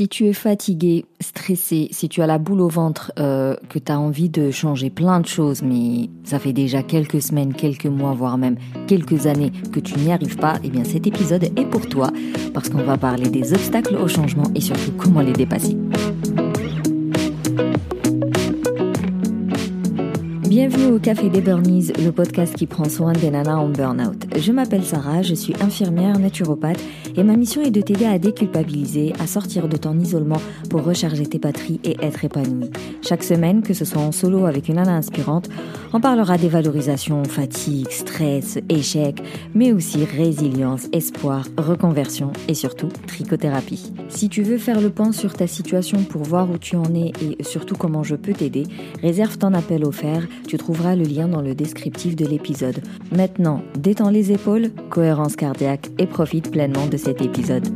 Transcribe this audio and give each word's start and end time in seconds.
Si 0.00 0.08
tu 0.08 0.28
es 0.28 0.32
fatigué, 0.32 1.04
stressé, 1.20 1.88
si 1.90 2.08
tu 2.08 2.22
as 2.22 2.26
la 2.26 2.38
boule 2.38 2.62
au 2.62 2.68
ventre, 2.68 3.12
euh, 3.18 3.54
que 3.68 3.78
tu 3.78 3.92
as 3.92 4.00
envie 4.00 4.30
de 4.30 4.50
changer 4.50 4.88
plein 4.88 5.20
de 5.20 5.26
choses, 5.26 5.60
mais 5.60 6.08
ça 6.24 6.38
fait 6.38 6.54
déjà 6.54 6.82
quelques 6.82 7.20
semaines, 7.20 7.52
quelques 7.52 7.84
mois, 7.84 8.14
voire 8.14 8.38
même 8.38 8.56
quelques 8.86 9.26
années 9.26 9.52
que 9.70 9.78
tu 9.78 9.98
n'y 9.98 10.10
arrives 10.10 10.38
pas, 10.38 10.54
eh 10.64 10.70
bien 10.70 10.84
cet 10.84 11.06
épisode 11.06 11.44
est 11.44 11.66
pour 11.66 11.86
toi 11.86 12.10
parce 12.54 12.70
qu'on 12.70 12.82
va 12.82 12.96
parler 12.96 13.28
des 13.28 13.52
obstacles 13.52 13.94
au 13.96 14.08
changement 14.08 14.44
et 14.54 14.62
surtout 14.62 14.92
comment 14.96 15.20
les 15.20 15.34
dépasser. 15.34 15.76
Bienvenue 20.48 20.92
au 20.92 20.98
Café 20.98 21.28
des 21.28 21.42
Burnies, 21.42 21.92
le 22.02 22.10
podcast 22.10 22.54
qui 22.54 22.66
prend 22.66 22.88
soin 22.88 23.12
des 23.12 23.30
nanas 23.30 23.56
en 23.56 23.68
burn-out. 23.68 24.29
Je 24.36 24.52
m'appelle 24.52 24.84
Sarah, 24.84 25.22
je 25.22 25.34
suis 25.34 25.54
infirmière 25.60 26.18
naturopathe 26.18 26.80
et 27.16 27.22
ma 27.22 27.36
mission 27.36 27.62
est 27.62 27.70
de 27.70 27.80
t'aider 27.80 28.06
à 28.06 28.18
déculpabiliser, 28.18 29.12
à 29.18 29.26
sortir 29.26 29.68
de 29.68 29.76
ton 29.76 29.98
isolement 29.98 30.40
pour 30.68 30.84
recharger 30.84 31.26
tes 31.26 31.38
batteries 31.38 31.80
et 31.84 31.96
être 32.00 32.24
épanouie. 32.24 32.70
Chaque 33.02 33.24
semaine, 33.24 33.62
que 33.62 33.74
ce 33.74 33.84
soit 33.84 34.02
en 34.02 34.12
solo 34.12 34.46
avec 34.46 34.68
une 34.68 34.76
nana 34.76 34.96
inspirante, 34.96 35.48
on 35.92 36.00
parlera 36.00 36.38
des 36.38 36.48
valorisations, 36.48 37.24
fatigue, 37.24 37.90
stress, 37.90 38.58
échec, 38.68 39.20
mais 39.54 39.72
aussi 39.72 40.04
résilience, 40.04 40.86
espoir, 40.92 41.46
reconversion 41.58 42.32
et 42.46 42.54
surtout 42.54 42.88
trichothérapie. 43.06 43.92
Si 44.08 44.28
tu 44.28 44.42
veux 44.42 44.58
faire 44.58 44.80
le 44.80 44.90
point 44.90 45.12
sur 45.12 45.32
ta 45.32 45.46
situation 45.46 46.04
pour 46.04 46.22
voir 46.22 46.48
où 46.50 46.58
tu 46.58 46.76
en 46.76 46.94
es 46.94 47.12
et 47.20 47.42
surtout 47.42 47.74
comment 47.74 48.04
je 48.04 48.14
peux 48.14 48.32
t'aider, 48.32 48.64
réserve 49.02 49.38
ton 49.38 49.54
appel 49.54 49.84
offert 49.84 50.26
tu 50.46 50.58
trouveras 50.58 50.96
le 50.96 51.04
lien 51.04 51.28
dans 51.28 51.42
le 51.42 51.54
descriptif 51.54 52.16
de 52.16 52.26
l'épisode. 52.26 52.80
Maintenant, 53.12 53.62
détends 53.78 54.10
les 54.10 54.19
épaules, 54.28 54.70
cohérence 54.90 55.36
cardiaque 55.36 55.88
et 55.98 56.06
profite 56.06 56.50
pleinement 56.50 56.86
de 56.86 56.96
cet 56.96 57.22
épisode. 57.22 57.66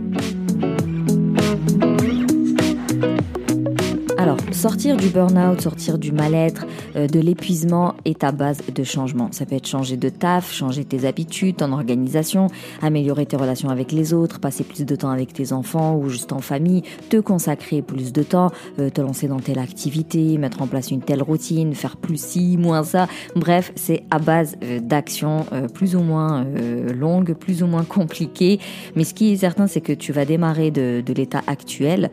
Sortir 4.55 4.97
du 4.97 5.09
burn-out, 5.09 5.61
sortir 5.61 5.99
du 5.99 6.13
mal-être, 6.13 6.65
euh, 6.97 7.07
de 7.07 7.19
l'épuisement 7.19 7.95
est 8.05 8.21
ta 8.21 8.33
base 8.33 8.63
de 8.73 8.85
changement. 8.85 9.29
Ça 9.33 9.47
peut 9.47 9.57
être 9.57 9.67
changer 9.67 9.97
de 9.97 10.09
taf, 10.09 10.53
changer 10.53 10.85
tes 10.85 11.07
habitudes, 11.07 11.57
ton 11.57 11.73
organisation, 11.73 12.47
améliorer 12.81 13.27
tes 13.27 13.37
relations 13.37 13.69
avec 13.69 13.93
les 13.93 14.15
autres, 14.15 14.39
passer 14.39 14.65
plus 14.65 14.85
de 14.85 14.97
temps 14.97 15.11
avec 15.11 15.33
tes 15.33 15.53
enfants 15.53 15.97
ou 15.97 16.09
juste 16.09 16.33
en 16.33 16.41
famille, 16.41 16.83
te 17.11 17.17
consacrer 17.19 17.83
plus 17.83 18.13
de 18.13 18.23
temps, 18.23 18.51
euh, 18.79 18.91
te 18.91 19.01
lancer 19.01 19.29
dans 19.29 19.41
telle 19.41 19.59
activité, 19.59 20.39
mettre 20.39 20.63
en 20.63 20.67
place 20.67 20.91
une 20.91 21.03
telle 21.03 21.23
routine, 21.23 21.75
faire 21.75 21.97
plus 21.97 22.21
ci, 22.21 22.57
moins 22.57 22.85
ça. 22.85 23.09
Bref, 23.35 23.73
c'est 23.75 24.05
à 24.11 24.19
base 24.19 24.57
euh, 24.63 24.81
d'actions 24.81 25.47
plus 25.73 25.97
ou 25.97 26.01
moins 26.01 26.47
longues, 26.95 27.35
plus 27.35 27.63
ou 27.63 27.67
moins 27.67 27.85
compliquées. 27.85 28.61
Mais 28.95 29.05
ce 29.05 29.15
qui 29.15 29.33
est 29.33 29.37
certain, 29.37 29.67
c'est 29.67 29.81
que 29.81 29.93
tu 29.93 30.13
vas 30.13 30.25
démarrer 30.25 30.71
de, 30.71 31.03
de 31.05 31.13
l'état 31.13 31.43
actuel, 31.47 32.11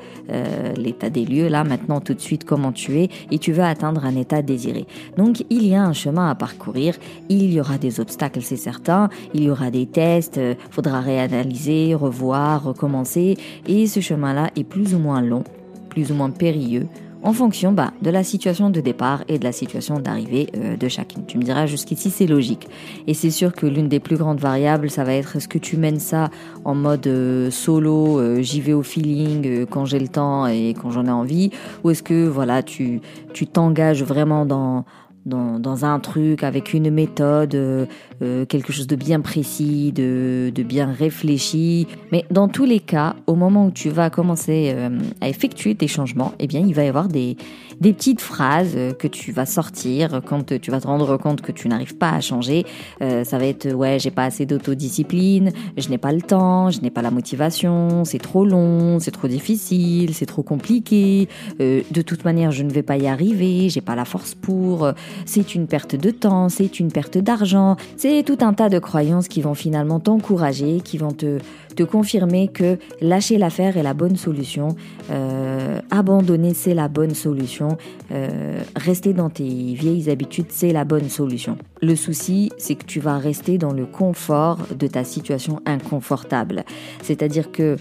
l'état 0.77 1.09
des 1.09 1.25
lieux, 1.25 1.47
là 1.47 1.63
maintenant 1.63 1.99
tout 1.99 2.13
de 2.13 2.19
suite 2.19 2.30
comment 2.39 2.71
tu 2.71 2.99
es 2.99 3.09
et 3.31 3.39
tu 3.39 3.51
veux 3.51 3.63
atteindre 3.63 4.05
un 4.05 4.15
état 4.15 4.41
désiré. 4.41 4.85
Donc 5.17 5.43
il 5.49 5.65
y 5.65 5.75
a 5.75 5.83
un 5.83 5.93
chemin 5.93 6.29
à 6.29 6.35
parcourir, 6.35 6.95
il 7.29 7.51
y 7.51 7.59
aura 7.59 7.77
des 7.77 7.99
obstacles, 7.99 8.41
c'est 8.41 8.57
certain, 8.57 9.09
il 9.33 9.43
y 9.43 9.49
aura 9.49 9.71
des 9.71 9.85
tests, 9.85 10.37
euh, 10.37 10.55
faudra 10.69 11.01
réanalyser, 11.01 11.95
revoir, 11.95 12.63
recommencer. 12.63 13.37
Et 13.67 13.87
ce 13.87 13.99
chemin-là 13.99 14.49
est 14.55 14.63
plus 14.63 14.95
ou 14.95 14.99
moins 14.99 15.21
long, 15.21 15.43
plus 15.89 16.11
ou 16.11 16.15
moins 16.15 16.29
périlleux 16.29 16.87
en 17.23 17.33
fonction 17.33 17.71
bah, 17.71 17.91
de 18.01 18.09
la 18.09 18.23
situation 18.23 18.69
de 18.69 18.81
départ 18.81 19.23
et 19.27 19.37
de 19.37 19.43
la 19.43 19.51
situation 19.51 19.99
d'arrivée 19.99 20.47
euh, 20.55 20.75
de 20.75 20.87
chacune. 20.87 21.25
Tu 21.25 21.37
me 21.37 21.43
diras 21.43 21.65
jusqu'ici 21.65 22.09
c'est 22.09 22.27
logique. 22.27 22.67
Et 23.07 23.13
c'est 23.13 23.29
sûr 23.29 23.53
que 23.53 23.65
l'une 23.65 23.87
des 23.87 23.99
plus 23.99 24.17
grandes 24.17 24.39
variables, 24.39 24.89
ça 24.89 25.03
va 25.03 25.13
être 25.13 25.35
est-ce 25.35 25.47
que 25.47 25.57
tu 25.57 25.77
mènes 25.77 25.99
ça 25.99 26.29
en 26.65 26.75
mode 26.75 27.05
euh, 27.07 27.51
solo, 27.51 28.19
euh, 28.19 28.41
j'y 28.41 28.61
vais 28.61 28.73
au 28.73 28.83
feeling 28.83 29.65
quand 29.67 29.85
j'ai 29.85 29.99
le 29.99 30.07
temps 30.07 30.47
et 30.47 30.73
quand 30.79 30.91
j'en 30.91 31.05
ai 31.05 31.11
envie, 31.11 31.51
ou 31.83 31.91
est-ce 31.91 32.03
que 32.03 32.27
voilà 32.27 32.63
tu 32.63 33.01
tu 33.33 33.47
t'engages 33.47 34.03
vraiment 34.03 34.45
dans 34.45 34.85
dans, 35.25 35.59
dans, 35.59 35.85
un 35.85 35.99
truc 35.99 36.43
avec 36.43 36.73
une 36.73 36.89
méthode, 36.89 37.53
euh, 37.55 37.85
euh, 38.21 38.45
quelque 38.45 38.73
chose 38.73 38.87
de 38.87 38.95
bien 38.95 39.19
précis, 39.19 39.91
de, 39.91 40.51
de, 40.53 40.63
bien 40.63 40.91
réfléchi. 40.91 41.87
Mais 42.11 42.25
dans 42.31 42.47
tous 42.47 42.65
les 42.65 42.79
cas, 42.79 43.15
au 43.27 43.35
moment 43.35 43.67
où 43.67 43.71
tu 43.71 43.89
vas 43.89 44.09
commencer 44.09 44.71
euh, 44.75 44.89
à 45.21 45.29
effectuer 45.29 45.75
tes 45.75 45.87
changements, 45.87 46.33
eh 46.39 46.47
bien, 46.47 46.61
il 46.61 46.73
va 46.73 46.83
y 46.83 46.87
avoir 46.87 47.07
des, 47.07 47.37
des 47.79 47.93
petites 47.93 48.21
phrases 48.21 48.75
que 48.97 49.07
tu 49.07 49.31
vas 49.31 49.45
sortir 49.45 50.21
quand 50.25 50.59
tu 50.59 50.71
vas 50.71 50.81
te 50.81 50.87
rendre 50.87 51.17
compte 51.17 51.41
que 51.41 51.51
tu 51.51 51.67
n'arrives 51.67 51.97
pas 51.97 52.11
à 52.11 52.21
changer. 52.21 52.65
ça 52.99 53.37
va 53.37 53.45
être 53.45 53.71
ouais, 53.73 53.97
j'ai 53.99 54.11
pas 54.11 54.25
assez 54.25 54.45
d'autodiscipline, 54.45 55.51
je 55.77 55.89
n'ai 55.89 55.97
pas 55.97 56.11
le 56.11 56.21
temps, 56.21 56.69
je 56.69 56.79
n'ai 56.81 56.91
pas 56.91 57.01
la 57.01 57.09
motivation, 57.09 58.05
c'est 58.05 58.19
trop 58.19 58.45
long, 58.45 58.99
c'est 58.99 59.11
trop 59.11 59.27
difficile, 59.27 60.13
c'est 60.13 60.27
trop 60.27 60.43
compliqué. 60.43 61.27
de 61.59 62.01
toute 62.01 62.23
manière, 62.23 62.51
je 62.51 62.61
ne 62.61 62.69
vais 62.69 62.83
pas 62.83 62.97
y 62.97 63.07
arriver, 63.07 63.69
j'ai 63.69 63.81
pas 63.81 63.95
la 63.95 64.05
force 64.05 64.35
pour 64.35 64.93
c'est 65.25 65.55
une 65.55 65.67
perte 65.67 65.95
de 65.95 66.11
temps, 66.11 66.49
c'est 66.49 66.79
une 66.79 66.91
perte 66.91 67.17
d'argent, 67.17 67.75
c'est 67.97 68.23
tout 68.23 68.37
un 68.41 68.53
tas 68.53 68.69
de 68.69 68.79
croyances 68.79 69.27
qui 69.27 69.41
vont 69.41 69.53
finalement 69.53 69.99
t'encourager, 69.99 70.81
qui 70.81 70.97
vont 70.97 71.11
te, 71.11 71.39
te 71.75 71.83
confirmer 71.83 72.47
que 72.47 72.77
lâcher 73.01 73.37
l'affaire 73.37 73.77
est 73.77 73.83
la 73.83 73.93
bonne 73.93 74.15
solution, 74.15 74.75
euh, 75.09 75.79
abandonner 75.89 76.53
c'est 76.53 76.73
la 76.73 76.87
bonne 76.87 77.15
solution, 77.15 77.77
euh, 78.11 78.61
rester 78.75 79.13
dans 79.13 79.29
tes 79.29 79.73
vieilles 79.73 80.09
habitudes 80.09 80.47
c'est 80.49 80.71
la 80.71 80.85
bonne 80.85 81.09
solution. 81.09 81.57
Le 81.81 81.95
souci, 81.95 82.51
c'est 82.57 82.75
que 82.75 82.85
tu 82.85 82.99
vas 82.99 83.17
rester 83.17 83.57
dans 83.57 83.73
le 83.73 83.85
confort 83.85 84.59
de 84.77 84.87
ta 84.87 85.03
situation 85.03 85.59
inconfortable. 85.65 86.63
C'est-à-dire 87.01 87.51
que 87.51 87.77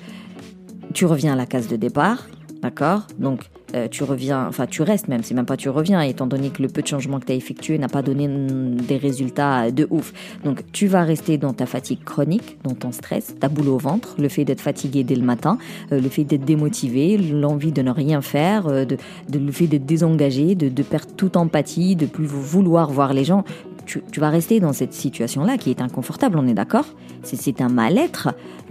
tu 0.95 1.07
reviens 1.07 1.35
à 1.35 1.37
la 1.37 1.47
case 1.47 1.69
de 1.69 1.77
départ, 1.77 2.27
d'accord? 2.63 3.07
Donc 3.19 3.41
euh, 3.75 3.89
tu 3.89 4.05
reviens, 4.05 4.47
enfin 4.49 4.67
tu 4.67 4.83
restes 4.83 5.09
même, 5.09 5.23
c'est 5.23 5.35
même 5.35 5.47
pas 5.47 5.57
tu 5.57 5.69
reviens, 5.69 6.01
étant 6.01 6.27
donné 6.27 6.51
que 6.51 6.63
le 6.63 6.69
peu 6.69 6.83
de 6.83 6.87
changement 6.87 7.21
que 7.21 7.27
tu 7.27 7.33
as 7.33 7.35
effectué 7.35 7.79
n'a 7.79 7.89
pas 7.89 8.03
donné 8.03 8.29
des 8.29 8.97
résultats 8.97 9.71
de 9.71 9.87
ouf. 9.91 10.13
Donc 10.45 10.63
tu 10.73 10.87
vas 10.87 11.03
rester 11.03 11.39
dans 11.39 11.53
ta 11.53 11.67
fatigue 11.67 12.03
chronique, 12.05 12.59
dans 12.65 12.75
ton 12.75 12.93
stress, 12.93 13.35
ta 13.39 13.49
boule 13.49 13.69
au 13.69 13.79
ventre, 13.79 14.17
le 14.19 14.29
fait 14.29 14.45
d'être 14.45 14.61
fatigué 14.61 15.05
dès 15.05 15.15
le 15.15 15.25
matin, 15.25 15.59
euh, 15.93 16.01
le 16.01 16.09
fait 16.09 16.25
d'être 16.25 16.45
démotivé, 16.45 17.17
l'envie 17.17 17.73
de 17.73 17.83
ne 17.83 17.91
rien 17.91 18.21
faire, 18.21 18.67
euh, 18.67 18.85
le 19.33 19.53
fait 19.53 19.67
d'être 19.67 19.87
désengagé, 19.87 20.55
de, 20.55 20.69
de, 20.69 20.83
perdre 20.83 21.15
toute 21.17 21.37
empathie, 21.37 21.97
de 21.97 22.07
plus 22.07 22.27
vouloir 22.27 22.91
voir 22.91 23.13
les 23.13 23.25
gens. 23.25 23.45
Tu, 23.87 24.03
tu 24.13 24.21
vas 24.21 24.31
rester 24.31 24.61
dans 24.61 24.73
cette 24.73 24.93
situation-là 24.93 25.59
qui 25.59 25.71
est 25.71 25.81
inconfortable, 25.81 26.39
on 26.39 26.47
est 26.47 26.55
d'accord? 26.55 26.87
C'est 27.23 27.61
un 27.61 27.69
mal-être, 27.69 28.31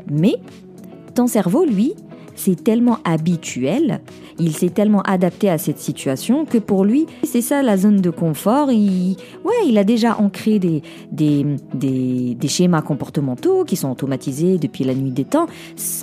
mais 0.09 0.35
ton 1.13 1.27
cerveau, 1.27 1.65
lui, 1.65 1.93
c'est 2.39 2.63
tellement 2.63 2.99
habituel, 3.03 3.99
il 4.39 4.55
s'est 4.55 4.69
tellement 4.69 5.01
adapté 5.01 5.49
à 5.49 5.57
cette 5.57 5.79
situation 5.79 6.45
que 6.45 6.57
pour 6.57 6.85
lui, 6.85 7.05
c'est 7.23 7.41
ça 7.41 7.61
la 7.61 7.75
zone 7.75 7.99
de 7.99 8.09
confort. 8.09 8.71
Il, 8.71 9.17
ouais, 9.43 9.67
il 9.67 9.77
a 9.77 9.83
déjà 9.83 10.17
ancré 10.17 10.57
des, 10.57 10.81
des, 11.11 11.45
des, 11.73 12.47
schémas 12.47 12.81
comportementaux 12.81 13.65
qui 13.65 13.75
sont 13.75 13.91
automatisés 13.91 14.57
depuis 14.57 14.85
la 14.85 14.95
nuit 14.95 15.11
des 15.11 15.25
temps. 15.25 15.47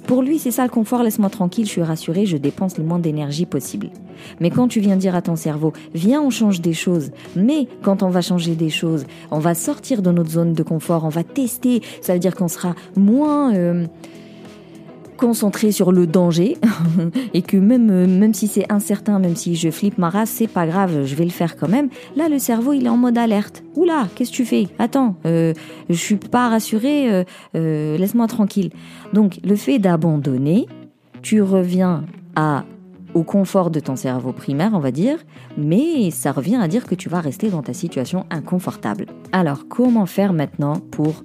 Pour 0.06 0.22
lui, 0.22 0.38
c'est 0.38 0.50
ça 0.50 0.62
le 0.64 0.68
confort, 0.68 1.02
laisse-moi 1.02 1.30
tranquille, 1.30 1.64
je 1.64 1.70
suis 1.70 1.82
rassuré, 1.82 2.26
je 2.26 2.36
dépense 2.36 2.76
le 2.76 2.84
moins 2.84 2.98
d'énergie 2.98 3.46
possible. 3.46 3.88
Mais 4.38 4.50
quand 4.50 4.68
tu 4.68 4.80
viens 4.80 4.96
dire 4.96 5.14
à 5.14 5.22
ton 5.22 5.36
cerveau, 5.36 5.72
viens, 5.94 6.20
on 6.20 6.30
change 6.30 6.60
des 6.60 6.74
choses. 6.74 7.12
Mais 7.34 7.66
quand 7.82 8.02
on 8.02 8.10
va 8.10 8.20
changer 8.20 8.54
des 8.54 8.70
choses, 8.70 9.06
on 9.30 9.38
va 9.38 9.54
sortir 9.54 10.02
de 10.02 10.10
notre 10.10 10.30
zone 10.30 10.52
de 10.52 10.62
confort, 10.62 11.04
on 11.04 11.08
va 11.08 11.24
tester. 11.24 11.80
Ça 12.02 12.12
veut 12.12 12.20
dire 12.20 12.34
qu'on 12.34 12.48
sera 12.48 12.74
moins... 12.94 13.54
Euh, 13.54 13.86
concentré 15.16 15.72
sur 15.72 15.92
le 15.92 16.06
danger 16.06 16.56
et 17.34 17.42
que 17.42 17.56
même 17.56 18.06
même 18.06 18.34
si 18.34 18.46
c'est 18.46 18.70
incertain, 18.70 19.18
même 19.18 19.36
si 19.36 19.54
je 19.56 19.70
flippe 19.70 19.98
ma 19.98 20.10
race, 20.10 20.30
c'est 20.30 20.46
pas 20.46 20.66
grave, 20.66 21.04
je 21.04 21.14
vais 21.14 21.24
le 21.24 21.30
faire 21.30 21.56
quand 21.56 21.68
même. 21.68 21.88
Là, 22.16 22.28
le 22.28 22.38
cerveau, 22.38 22.72
il 22.72 22.86
est 22.86 22.90
en 22.90 22.96
mode 22.96 23.18
alerte. 23.18 23.62
Oula, 23.74 24.08
qu'est-ce 24.14 24.30
que 24.30 24.36
tu 24.36 24.44
fais? 24.44 24.68
Attends, 24.78 25.16
euh, 25.26 25.52
je 25.88 25.94
suis 25.94 26.16
pas 26.16 26.48
rassuré, 26.48 27.12
euh, 27.12 27.24
euh, 27.56 27.96
laisse-moi 27.98 28.26
tranquille. 28.26 28.70
Donc, 29.12 29.38
le 29.44 29.56
fait 29.56 29.78
d'abandonner, 29.78 30.66
tu 31.22 31.42
reviens 31.42 32.04
à 32.34 32.64
au 33.14 33.22
confort 33.22 33.70
de 33.70 33.80
ton 33.80 33.96
cerveau 33.96 34.32
primaire, 34.32 34.72
on 34.74 34.78
va 34.78 34.90
dire, 34.90 35.16
mais 35.56 36.10
ça 36.10 36.32
revient 36.32 36.56
à 36.56 36.68
dire 36.68 36.86
que 36.86 36.94
tu 36.94 37.08
vas 37.08 37.20
rester 37.20 37.48
dans 37.48 37.62
ta 37.62 37.72
situation 37.72 38.26
inconfortable. 38.28 39.06
Alors, 39.32 39.68
comment 39.68 40.04
faire 40.04 40.34
maintenant 40.34 40.74
pour 40.90 41.24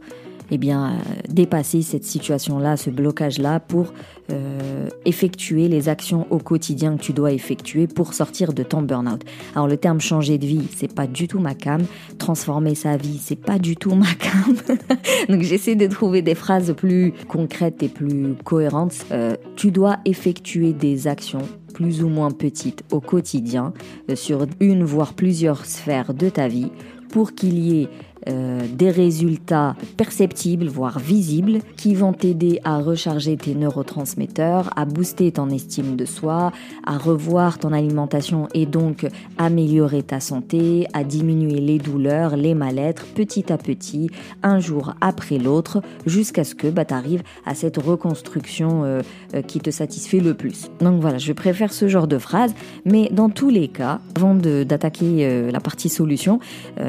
eh 0.51 0.57
bien, 0.57 0.91
euh, 0.91 0.97
dépasser 1.29 1.81
cette 1.81 2.03
situation-là, 2.03 2.75
ce 2.75 2.89
blocage-là, 2.89 3.61
pour 3.61 3.93
euh, 4.29 4.89
effectuer 5.05 5.69
les 5.69 5.87
actions 5.87 6.27
au 6.29 6.37
quotidien 6.39 6.97
que 6.97 7.01
tu 7.01 7.13
dois 7.13 7.31
effectuer 7.31 7.87
pour 7.87 8.13
sortir 8.13 8.53
de 8.53 8.61
ton 8.61 8.81
burn-out. 8.81 9.21
Alors 9.55 9.67
le 9.67 9.77
terme 9.77 10.01
changer 10.01 10.37
de 10.37 10.45
vie, 10.45 10.67
c'est 10.75 10.93
pas 10.93 11.07
du 11.07 11.29
tout 11.29 11.39
ma 11.39 11.55
cam. 11.55 11.81
Transformer 12.17 12.75
sa 12.75 12.97
vie, 12.97 13.17
c'est 13.17 13.37
pas 13.37 13.59
du 13.59 13.77
tout 13.77 13.95
ma 13.95 14.13
cam. 14.13 14.77
Donc 15.29 15.41
j'essaie 15.41 15.75
de 15.75 15.87
trouver 15.87 16.21
des 16.21 16.35
phrases 16.35 16.73
plus 16.75 17.13
concrètes 17.29 17.81
et 17.81 17.89
plus 17.89 18.35
cohérentes. 18.43 19.05
Euh, 19.11 19.37
tu 19.55 19.71
dois 19.71 19.99
effectuer 20.03 20.73
des 20.73 21.07
actions 21.07 21.47
plus 21.73 22.03
ou 22.03 22.09
moins 22.09 22.31
petites 22.31 22.83
au 22.91 22.99
quotidien 22.99 23.73
sur 24.13 24.45
une 24.59 24.83
voire 24.83 25.13
plusieurs 25.13 25.65
sphères 25.65 26.13
de 26.13 26.27
ta 26.27 26.49
vie 26.49 26.69
pour 27.11 27.33
qu'il 27.33 27.59
y 27.59 27.83
ait 27.83 27.89
euh, 28.29 28.61
des 28.71 28.91
résultats 28.91 29.75
perceptibles, 29.97 30.67
voire 30.67 30.99
visibles, 30.99 31.59
qui 31.75 31.95
vont 31.95 32.13
t'aider 32.13 32.59
à 32.63 32.79
recharger 32.79 33.35
tes 33.35 33.55
neurotransmetteurs, 33.55 34.69
à 34.75 34.85
booster 34.85 35.31
ton 35.31 35.49
estime 35.49 35.95
de 35.95 36.05
soi, 36.05 36.51
à 36.85 36.97
revoir 36.99 37.57
ton 37.57 37.73
alimentation 37.73 38.47
et 38.53 38.67
donc 38.67 39.07
améliorer 39.39 40.03
ta 40.03 40.19
santé, 40.19 40.85
à 40.93 41.03
diminuer 41.03 41.59
les 41.61 41.79
douleurs, 41.79 42.37
les 42.37 42.53
mal-être 42.53 43.05
petit 43.07 43.51
à 43.51 43.57
petit, 43.57 44.11
un 44.43 44.59
jour 44.59 44.93
après 45.01 45.39
l'autre, 45.39 45.81
jusqu'à 46.05 46.43
ce 46.43 46.53
que 46.53 46.67
bah, 46.67 46.85
tu 46.85 46.93
arrives 46.93 47.23
à 47.47 47.55
cette 47.55 47.77
reconstruction 47.77 48.83
euh, 48.83 49.01
euh, 49.33 49.41
qui 49.41 49.59
te 49.59 49.71
satisfait 49.71 50.19
le 50.19 50.35
plus. 50.35 50.69
Donc 50.79 51.01
voilà, 51.01 51.17
je 51.17 51.33
préfère 51.33 51.73
ce 51.73 51.87
genre 51.87 52.07
de 52.07 52.19
phrase, 52.19 52.53
mais 52.85 53.09
dans 53.11 53.29
tous 53.29 53.49
les 53.49 53.67
cas, 53.67 53.99
avant 54.15 54.35
d'attaquer 54.35 55.49
la 55.51 55.59
partie 55.59 55.89
solution, 55.89 56.39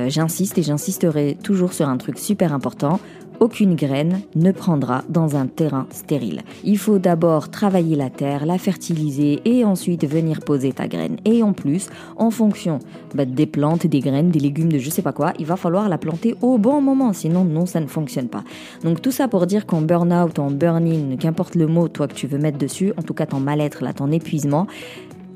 j'insiste 0.09 0.59
et 0.59 0.63
j'insisterai 0.63 1.22
toujours 1.43 1.73
sur 1.73 1.89
un 1.89 1.97
truc 1.97 2.19
super 2.19 2.53
important. 2.53 3.01
Aucune 3.41 3.75
graine 3.75 4.21
ne 4.37 4.53
prendra 4.53 5.03
dans 5.09 5.35
un 5.35 5.47
terrain 5.47 5.89
stérile. 5.91 6.43
Il 6.63 6.79
faut 6.79 6.99
d'abord 6.99 7.51
travailler 7.51 7.97
la 7.97 8.09
terre, 8.09 8.47
la 8.47 8.57
fertiliser 8.57 9.41
et 9.45 9.65
ensuite 9.65 10.07
venir 10.07 10.41
poser 10.41 10.73
ta 10.73 10.87
graine. 10.87 11.17
Et 11.25 11.43
en 11.43 11.53
plus, 11.53 11.89
en 12.17 12.31
fonction 12.31 12.79
bah, 13.17 13.25
des 13.25 13.47
plantes, 13.47 13.85
des 13.85 13.99
graines, 13.99 14.31
des 14.31 14.39
légumes, 14.39 14.71
de 14.71 14.79
je 14.79 14.91
sais 14.91 15.03
pas 15.03 15.13
quoi, 15.13 15.33
il 15.41 15.47
va 15.47 15.57
falloir 15.57 15.89
la 15.89 15.99
planter 15.99 16.37
au 16.41 16.57
bon 16.57 16.81
moment, 16.81 17.13
sinon 17.13 17.45
non, 17.45 17.67
ça 17.67 17.81
ne 17.81 17.89
fonctionne 17.89 18.29
pas. 18.29 18.45
Donc 18.85 19.03
tout 19.03 19.11
ça 19.11 19.27
pour 19.27 19.47
dire 19.47 19.67
qu'en 19.67 19.81
burn-out, 19.81 20.39
en 20.39 20.53
burn-in, 20.53 21.17
qu'importe 21.17 21.57
le 21.57 21.67
mot 21.67 21.89
toi 21.89 22.07
que 22.07 22.15
tu 22.15 22.29
veux 22.29 22.39
mettre 22.39 22.59
dessus, 22.59 22.93
en 22.97 23.03
tout 23.03 23.15
cas 23.15 23.27
ton 23.27 23.41
mal-être, 23.41 23.83
là, 23.83 23.93
ton 23.93 24.13
épuisement, 24.13 24.69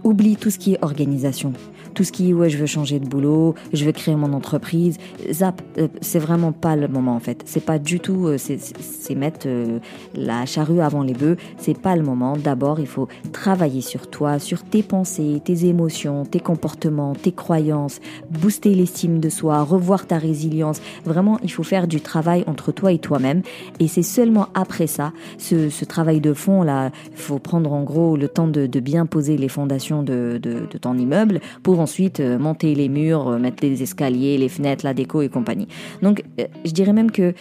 oublie 0.05 0.37
tout 0.37 0.51
ce 0.51 0.59
qui 0.59 0.75
est 0.75 0.83
organisation 0.83 1.53
tout 1.97 2.05
ce 2.05 2.13
qui 2.13 2.31
est 2.31 2.33
ouais 2.35 2.51
je 2.51 2.59
veux 2.59 2.67
changer 2.67 3.01
de 3.01 3.07
boulot, 3.09 3.55
je 3.73 3.85
veux 3.85 3.93
créer 3.93 4.15
mon 4.15 4.35
entreprise, 4.35 4.99
zap, 5.33 5.63
euh, 5.79 5.89
c'est 6.03 6.19
vraiment 6.19 6.53
pas 6.53 6.77
le 6.77 6.89
moment 6.89 7.17
en 7.17 7.21
fait. 7.21 7.43
C'est 7.47 7.65
pas 7.65 7.79
du 7.79 7.99
tout, 8.01 8.27
euh, 8.27 8.37
c'est 8.39 9.15
mettre 9.15 9.47
euh, 9.47 9.79
la 10.15 10.45
charrue 10.45 10.81
avant 10.81 11.03
les 11.03 11.15
bœufs. 11.15 11.37
C'est 11.57 11.81
pas 11.81 11.97
le 11.97 12.03
moment. 12.03 12.37
D'abord, 12.37 12.81
il 12.81 12.87
faut 12.87 13.09
travailler 13.33 13.81
sur 13.81 14.09
toi, 14.11 14.39
sur 14.39 14.63
tes 14.63 14.83
pensées, 14.83 15.41
tes 15.43 15.65
émotions, 15.67 16.25
tes 16.27 16.41
comportements, 16.41 17.15
tes 17.15 17.33
croyances, 17.33 18.01
booster 18.31 18.75
l'estime 18.75 19.19
de 19.19 19.31
soi, 19.31 19.63
revoir 19.63 20.07
ta 20.07 20.19
résilience. 20.19 20.83
Vraiment, 21.05 21.39
il 21.43 21.51
faut 21.51 21.63
faire 21.63 21.87
du 21.87 22.03
travail 22.03 22.45
entre 22.47 22.73
toi 22.73 22.93
et 22.93 22.99
toi-même. 22.99 23.41
Et 23.81 23.89
c'est 23.89 24.03
seulement 24.03 24.49
après 24.53 24.87
ça, 24.87 25.13
ce, 25.39 25.71
ce, 25.71 25.87
travail 25.87 26.21
de 26.21 26.35
fond 26.35 26.63
là, 26.63 26.91
faut 27.15 27.39
prendre 27.39 27.73
en 27.73 27.85
gros 27.85 28.17
le 28.17 28.29
temps 28.29 28.49
de, 28.49 28.67
de 28.67 28.81
bien 28.81 29.07
poser 29.07 29.39
les 29.39 29.49
fondations 29.49 29.86
de, 30.03 30.41
ton 30.81 30.97
immeuble 30.99 31.41
pour 31.63 31.81
ensuite 31.81 32.21
euh, 32.21 32.39
monter 32.39 32.75
les 32.75 32.89
murs, 32.89 33.29
euh, 33.29 33.39
mettre 33.39 33.59
les 33.63 33.83
escaliers, 33.83 34.39
les 34.39 34.49
fenêtres, 34.49 34.85
la 34.85 34.95
déco 34.95 35.23
et 35.23 35.29
compagnie. 35.29 35.69
Donc, 36.03 36.23
euh, 36.41 36.47
je 36.65 36.73
dirais 36.73 36.93
même 36.93 37.11
que 37.11 37.35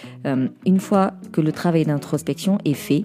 une 0.66 0.80
fois 0.80 1.14
que 1.32 1.42
le 1.42 1.52
travail 1.52 1.86
d'introspection 1.86 2.58
est 2.66 2.74
fait, 2.74 3.04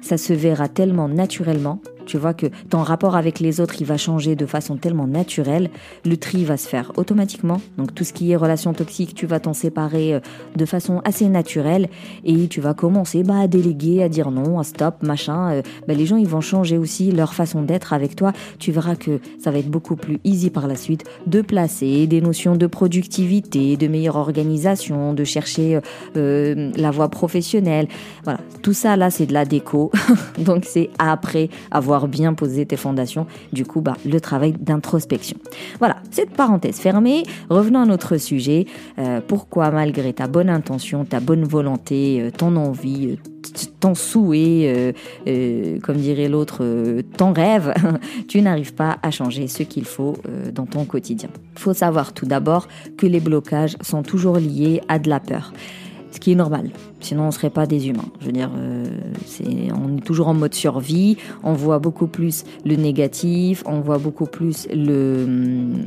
ça 0.00 0.18
se 0.18 0.32
verra 0.32 0.68
tellement 0.68 1.08
naturellement 1.08 1.80
tu 2.06 2.18
vois 2.18 2.34
que 2.34 2.46
ton 2.70 2.82
rapport 2.82 3.16
avec 3.16 3.40
les 3.40 3.60
autres, 3.60 3.74
il 3.80 3.86
va 3.86 3.96
changer 3.96 4.36
de 4.36 4.46
façon 4.46 4.76
tellement 4.76 5.06
naturelle. 5.06 5.70
Le 6.04 6.16
tri 6.16 6.44
va 6.44 6.56
se 6.56 6.68
faire 6.68 6.92
automatiquement. 6.96 7.60
Donc 7.76 7.94
tout 7.94 8.04
ce 8.04 8.12
qui 8.12 8.30
est 8.32 8.36
relation 8.36 8.72
toxique, 8.72 9.14
tu 9.14 9.26
vas 9.26 9.40
t'en 9.40 9.52
séparer 9.52 10.14
euh, 10.14 10.20
de 10.56 10.64
façon 10.64 11.00
assez 11.04 11.28
naturelle 11.28 11.88
et 12.24 12.48
tu 12.48 12.60
vas 12.60 12.74
commencer 12.74 13.22
bah, 13.22 13.40
à 13.40 13.46
déléguer, 13.46 14.02
à 14.02 14.08
dire 14.08 14.30
non, 14.30 14.58
à 14.58 14.64
stop, 14.64 15.02
machin. 15.02 15.50
Euh, 15.50 15.62
bah, 15.86 15.94
les 15.94 16.06
gens, 16.06 16.16
ils 16.16 16.28
vont 16.28 16.40
changer 16.40 16.78
aussi 16.78 17.10
leur 17.10 17.34
façon 17.34 17.62
d'être 17.62 17.92
avec 17.92 18.16
toi. 18.16 18.32
Tu 18.58 18.72
verras 18.72 18.96
que 18.96 19.20
ça 19.42 19.50
va 19.50 19.58
être 19.58 19.70
beaucoup 19.70 19.96
plus 19.96 20.20
easy 20.24 20.50
par 20.50 20.66
la 20.66 20.76
suite 20.76 21.04
de 21.26 21.40
placer 21.42 22.06
des 22.06 22.20
notions 22.20 22.56
de 22.56 22.66
productivité, 22.66 23.76
de 23.76 23.88
meilleure 23.88 24.16
organisation, 24.16 25.12
de 25.12 25.24
chercher 25.24 25.80
euh, 26.16 26.70
la 26.76 26.90
voie 26.90 27.08
professionnelle. 27.08 27.88
Voilà, 28.24 28.40
tout 28.62 28.72
ça 28.72 28.96
là, 28.96 29.10
c'est 29.10 29.26
de 29.26 29.32
la 29.32 29.44
déco. 29.44 29.90
Donc 30.38 30.64
c'est 30.64 30.90
après 30.98 31.48
avoir 31.70 31.95
bien 32.06 32.34
poser 32.34 32.66
tes 32.66 32.76
fondations. 32.76 33.26
Du 33.52 33.64
coup, 33.64 33.80
bah, 33.80 33.96
le 34.04 34.20
travail 34.20 34.52
d'introspection. 34.52 35.38
Voilà, 35.78 35.96
cette 36.10 36.30
parenthèse 36.30 36.76
fermée. 36.76 37.22
Revenons 37.48 37.80
à 37.80 37.86
notre 37.86 38.18
sujet. 38.18 38.66
Euh, 38.98 39.20
pourquoi, 39.26 39.70
malgré 39.70 40.12
ta 40.12 40.26
bonne 40.26 40.50
intention, 40.50 41.04
ta 41.04 41.20
bonne 41.20 41.44
volonté, 41.44 42.20
euh, 42.20 42.30
ton 42.30 42.56
envie, 42.56 43.12
euh, 43.12 43.16
ton 43.80 43.94
souhait, 43.94 44.94
comme 45.82 45.96
dirait 45.96 46.28
l'autre, 46.28 46.64
ton 47.16 47.32
rêve, 47.32 47.72
tu 48.28 48.42
n'arrives 48.42 48.74
pas 48.74 48.98
à 49.02 49.10
changer 49.10 49.46
ce 49.46 49.62
qu'il 49.62 49.84
faut 49.84 50.16
dans 50.52 50.66
ton 50.66 50.84
quotidien. 50.84 51.28
Il 51.54 51.60
faut 51.60 51.72
savoir 51.72 52.12
tout 52.12 52.26
d'abord 52.26 52.66
que 52.98 53.06
les 53.06 53.20
blocages 53.20 53.76
sont 53.82 54.02
toujours 54.02 54.38
liés 54.38 54.80
à 54.88 54.98
de 54.98 55.08
la 55.08 55.20
peur 55.20 55.52
ce 56.16 56.20
qui 56.20 56.32
est 56.32 56.36
normal. 56.36 56.70
Sinon, 57.06 57.22
on 57.22 57.26
ne 57.26 57.30
serait 57.30 57.50
pas 57.50 57.66
des 57.66 57.86
humains. 57.88 58.08
Je 58.18 58.26
veux 58.26 58.32
dire, 58.32 58.50
euh, 58.56 58.84
on 59.72 59.96
est 59.96 60.00
toujours 60.00 60.26
en 60.26 60.34
mode 60.34 60.54
survie, 60.54 61.16
on 61.44 61.52
voit 61.52 61.78
beaucoup 61.78 62.08
plus 62.08 62.42
le 62.64 62.74
négatif, 62.74 63.62
on 63.64 63.78
voit 63.78 63.98
beaucoup 63.98 64.26
plus 64.26 64.66
le, 64.74 65.24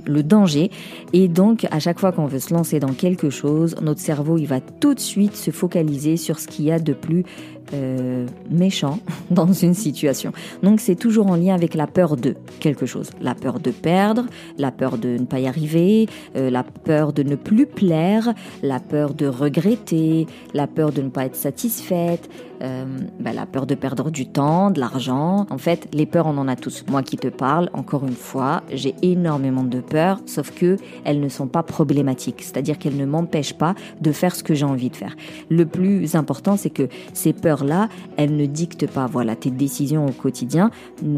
le 0.06 0.24
danger. 0.24 0.72
Et 1.12 1.28
donc, 1.28 1.68
à 1.72 1.80
chaque 1.80 2.00
fois 2.00 2.14
qu'on 2.14 2.26
veut 2.26 2.40
se 2.40 2.54
lancer 2.54 2.80
dans 2.80 2.94
quelque 2.94 3.30
chose, 3.30 3.76
notre 3.82 4.00
cerveau, 4.00 4.38
il 4.38 4.46
va 4.46 4.62
tout 4.62 4.94
de 4.94 5.00
suite 5.02 5.36
se 5.36 5.52
focaliser 5.52 6.16
sur 6.16 6.40
ce 6.40 6.48
qu'il 6.48 6.64
y 6.64 6.72
a 6.72 6.80
de 6.80 6.94
plus 6.94 7.26
euh, 7.74 8.26
méchant 8.50 8.98
dans 9.30 9.54
une 9.54 9.76
situation. 9.76 10.32
Donc 10.64 10.80
c'est 10.80 10.96
toujours 10.96 11.28
en 11.28 11.36
lien 11.36 11.54
avec 11.54 11.76
la 11.76 11.86
peur 11.86 12.16
de 12.16 12.36
quelque 12.60 12.88
chose. 12.88 13.12
La 13.22 13.36
peur 13.36 13.60
de 13.60 13.70
perdre, 13.70 14.26
la 14.58 14.72
peur 14.72 14.98
de 14.98 15.10
ne 15.10 15.26
pas 15.26 15.40
y 15.40 15.46
arriver, 15.46 16.08
euh, 16.36 16.50
la 16.50 16.64
peur 16.64 17.14
de 17.14 17.22
ne 17.22 17.36
plus 17.36 17.68
plaire, 17.68 18.34
la 18.64 18.80
peur 18.80 19.14
de 19.14 19.28
regretter, 19.28 20.26
la 20.56 20.66
peur 20.66 20.92
de 20.92 21.04
ne 21.04 21.09
pas 21.10 21.26
être 21.26 21.36
satisfaite, 21.36 22.30
euh, 22.62 22.86
bah, 23.20 23.32
la 23.34 23.46
peur 23.46 23.66
de 23.66 23.76
perdre 23.76 24.12
du 24.12 24.28
temps, 24.28 24.70
de 24.70 24.80
l'argent. 24.80 25.46
En 25.50 25.58
fait, 25.58 25.88
les 25.94 26.06
peurs, 26.06 26.28
on 26.28 26.38
en 26.38 26.48
a 26.48 26.56
tous. 26.56 26.84
Moi 26.90 27.04
qui 27.04 27.18
te 27.18 27.30
parle, 27.30 27.70
encore 27.74 28.06
une 28.06 28.16
fois, 28.16 28.64
j'ai 28.72 28.96
énormément 29.02 29.64
de 29.64 29.80
peurs, 29.80 30.20
sauf 30.26 30.52
que 30.52 30.78
elles 31.06 31.22
ne 31.22 31.30
sont 31.30 31.48
pas 31.48 31.64
problématiques. 31.64 32.42
C'est-à-dire 32.42 32.78
qu'elles 32.78 32.98
ne 32.98 33.06
m'empêchent 33.06 33.58
pas 33.58 33.76
de 34.02 34.12
faire 34.12 34.36
ce 34.36 34.44
que 34.44 34.54
j'ai 34.54 34.66
envie 34.66 34.90
de 34.90 34.96
faire. 34.96 35.16
Le 35.50 35.66
plus 35.66 36.16
important, 36.16 36.58
c'est 36.58 36.70
que 36.70 36.90
ces 37.14 37.34
peurs-là, 37.34 37.88
elles 38.18 38.36
ne 38.36 38.46
dictent 38.46 38.88
pas, 38.88 39.06
voilà, 39.06 39.36
tes 39.36 39.52
décisions 39.52 40.06
au 40.06 40.12
quotidien, 40.12 40.72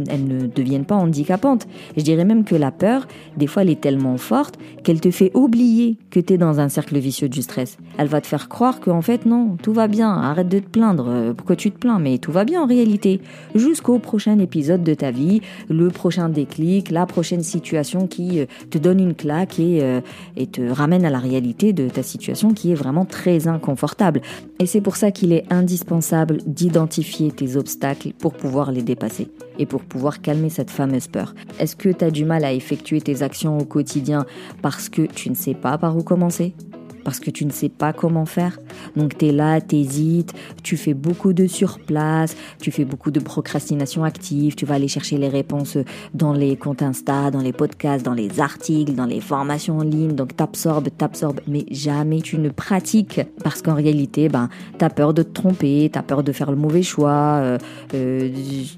elles 0.09 0.27
ne 0.27 0.45
deviennent 0.45 0.85
pas 0.85 0.95
handicapantes. 0.95 1.67
Je 1.97 2.03
dirais 2.03 2.25
même 2.25 2.44
que 2.44 2.55
la 2.55 2.71
peur, 2.71 3.07
des 3.37 3.47
fois, 3.47 3.63
elle 3.63 3.69
est 3.69 3.81
tellement 3.81 4.17
forte 4.17 4.59
qu'elle 4.83 5.01
te 5.01 5.11
fait 5.11 5.31
oublier 5.33 5.97
que 6.11 6.19
tu 6.19 6.33
es 6.33 6.37
dans 6.37 6.59
un 6.59 6.69
cercle 6.69 6.97
vicieux 6.99 7.29
du 7.29 7.41
stress. 7.41 7.77
Elle 7.97 8.07
va 8.07 8.21
te 8.21 8.27
faire 8.27 8.49
croire 8.49 8.79
qu'en 8.79 9.01
fait, 9.01 9.25
non, 9.25 9.57
tout 9.61 9.70
va 9.71 9.88
bien, 9.88 10.12
arrête 10.12 10.50
de 10.50 10.59
te 10.59 10.68
plaindre 10.68 11.33
pourquoi 11.35 11.56
tu 11.56 11.71
te 11.71 11.77
plains, 11.77 12.00
mais 12.00 12.18
tout 12.18 12.31
va 12.31 12.45
bien 12.45 12.62
en 12.62 12.65
réalité. 12.65 13.21
Jusqu'au 13.56 14.00
prochain 14.00 14.39
épisode 14.39 14.83
de 14.83 14.94
ta 14.94 15.12
vie, 15.12 15.41
le 15.69 15.89
prochain 15.89 16.29
déclic, 16.29 16.89
la 16.91 17.06
prochaine 17.06 17.44
situation 17.44 18.07
qui 18.07 18.40
euh, 18.40 18.45
te 18.69 18.78
donne 18.78 18.99
une 18.99 19.16
claque 19.16 19.59
et, 19.59 19.81
euh, 19.81 20.01
et 20.37 20.47
te 20.47 20.61
ramène 20.61 21.06
à 21.06 21.09
la 21.09 21.19
réalité 21.19 21.73
de 21.73 21.90
ta 21.90 22.04
situation 22.04 22.54
qui 22.54 22.71
est 22.71 22.75
vraiment 22.75 23.06
très 23.06 23.47
inconfortable. 23.47 24.21
Et 24.59 24.66
c'est 24.66 24.81
pour 24.81 24.95
ça 24.95 25.11
qu'il 25.11 25.33
est 25.33 25.51
indispensable 25.51 26.37
d'identifier 26.45 27.31
tes 27.31 27.56
obstacles 27.56 28.13
pour 28.19 28.33
pouvoir 28.33 28.71
les 28.71 28.83
dépasser 28.83 29.30
et 29.59 29.66
pour 29.66 29.81
pouvoir 29.81 30.21
calmer 30.21 30.49
cette 30.49 30.71
fameuse 30.71 31.07
peur. 31.07 31.33
Est-ce 31.59 31.75
que 31.75 31.90
tu 31.90 32.06
as 32.06 32.11
du 32.11 32.25
mal 32.25 32.44
à 32.44 32.54
effectuer 32.54 33.01
tes 33.01 33.21
actions 33.21 33.57
au 33.57 33.66
quotidien 33.66 34.25
parce 34.61 34.90
que 34.90 35.04
tu 35.04 35.30
ne 35.30 35.35
sais 35.35 35.54
pas 35.54 35.78
par 35.78 35.97
où 35.97 36.04
commencer? 36.04 36.54
Parce 37.03 37.19
que 37.19 37.31
tu 37.31 37.45
ne 37.45 37.51
sais 37.51 37.69
pas 37.69 37.93
comment 37.93 38.25
faire. 38.25 38.59
Donc 38.95 39.17
tu 39.17 39.27
es 39.27 39.31
là, 39.31 39.61
tu 39.61 39.77
hésites, 39.77 40.33
tu 40.63 40.77
fais 40.77 40.93
beaucoup 40.93 41.33
de 41.33 41.47
surplace, 41.47 42.35
tu 42.59 42.71
fais 42.71 42.85
beaucoup 42.85 43.11
de 43.11 43.19
procrastination 43.19 44.03
active, 44.03 44.55
tu 44.55 44.65
vas 44.65 44.75
aller 44.75 44.87
chercher 44.87 45.17
les 45.17 45.29
réponses 45.29 45.77
dans 46.13 46.33
les 46.33 46.55
comptes 46.55 46.81
Insta, 46.81 47.31
dans 47.31 47.41
les 47.41 47.53
podcasts, 47.53 48.05
dans 48.05 48.13
les 48.13 48.39
articles, 48.39 48.93
dans 48.93 49.05
les 49.05 49.21
formations 49.21 49.79
en 49.79 49.83
ligne, 49.83 50.13
donc 50.13 50.35
t'absorbes, 50.35 50.89
t'absorbes, 50.97 51.41
mais 51.47 51.65
jamais 51.71 52.21
tu 52.21 52.37
ne 52.37 52.49
pratiques. 52.49 53.21
Parce 53.43 53.61
qu'en 53.61 53.75
réalité, 53.75 54.29
ben, 54.29 54.49
tu 54.77 54.85
as 54.85 54.89
peur 54.89 55.13
de 55.13 55.23
te 55.23 55.31
tromper, 55.31 55.89
tu 55.91 55.97
as 55.97 56.03
peur 56.03 56.23
de 56.23 56.31
faire 56.31 56.51
le 56.51 56.57
mauvais 56.57 56.83
choix, 56.83 57.39
euh, 57.41 57.57
euh, 57.93 58.29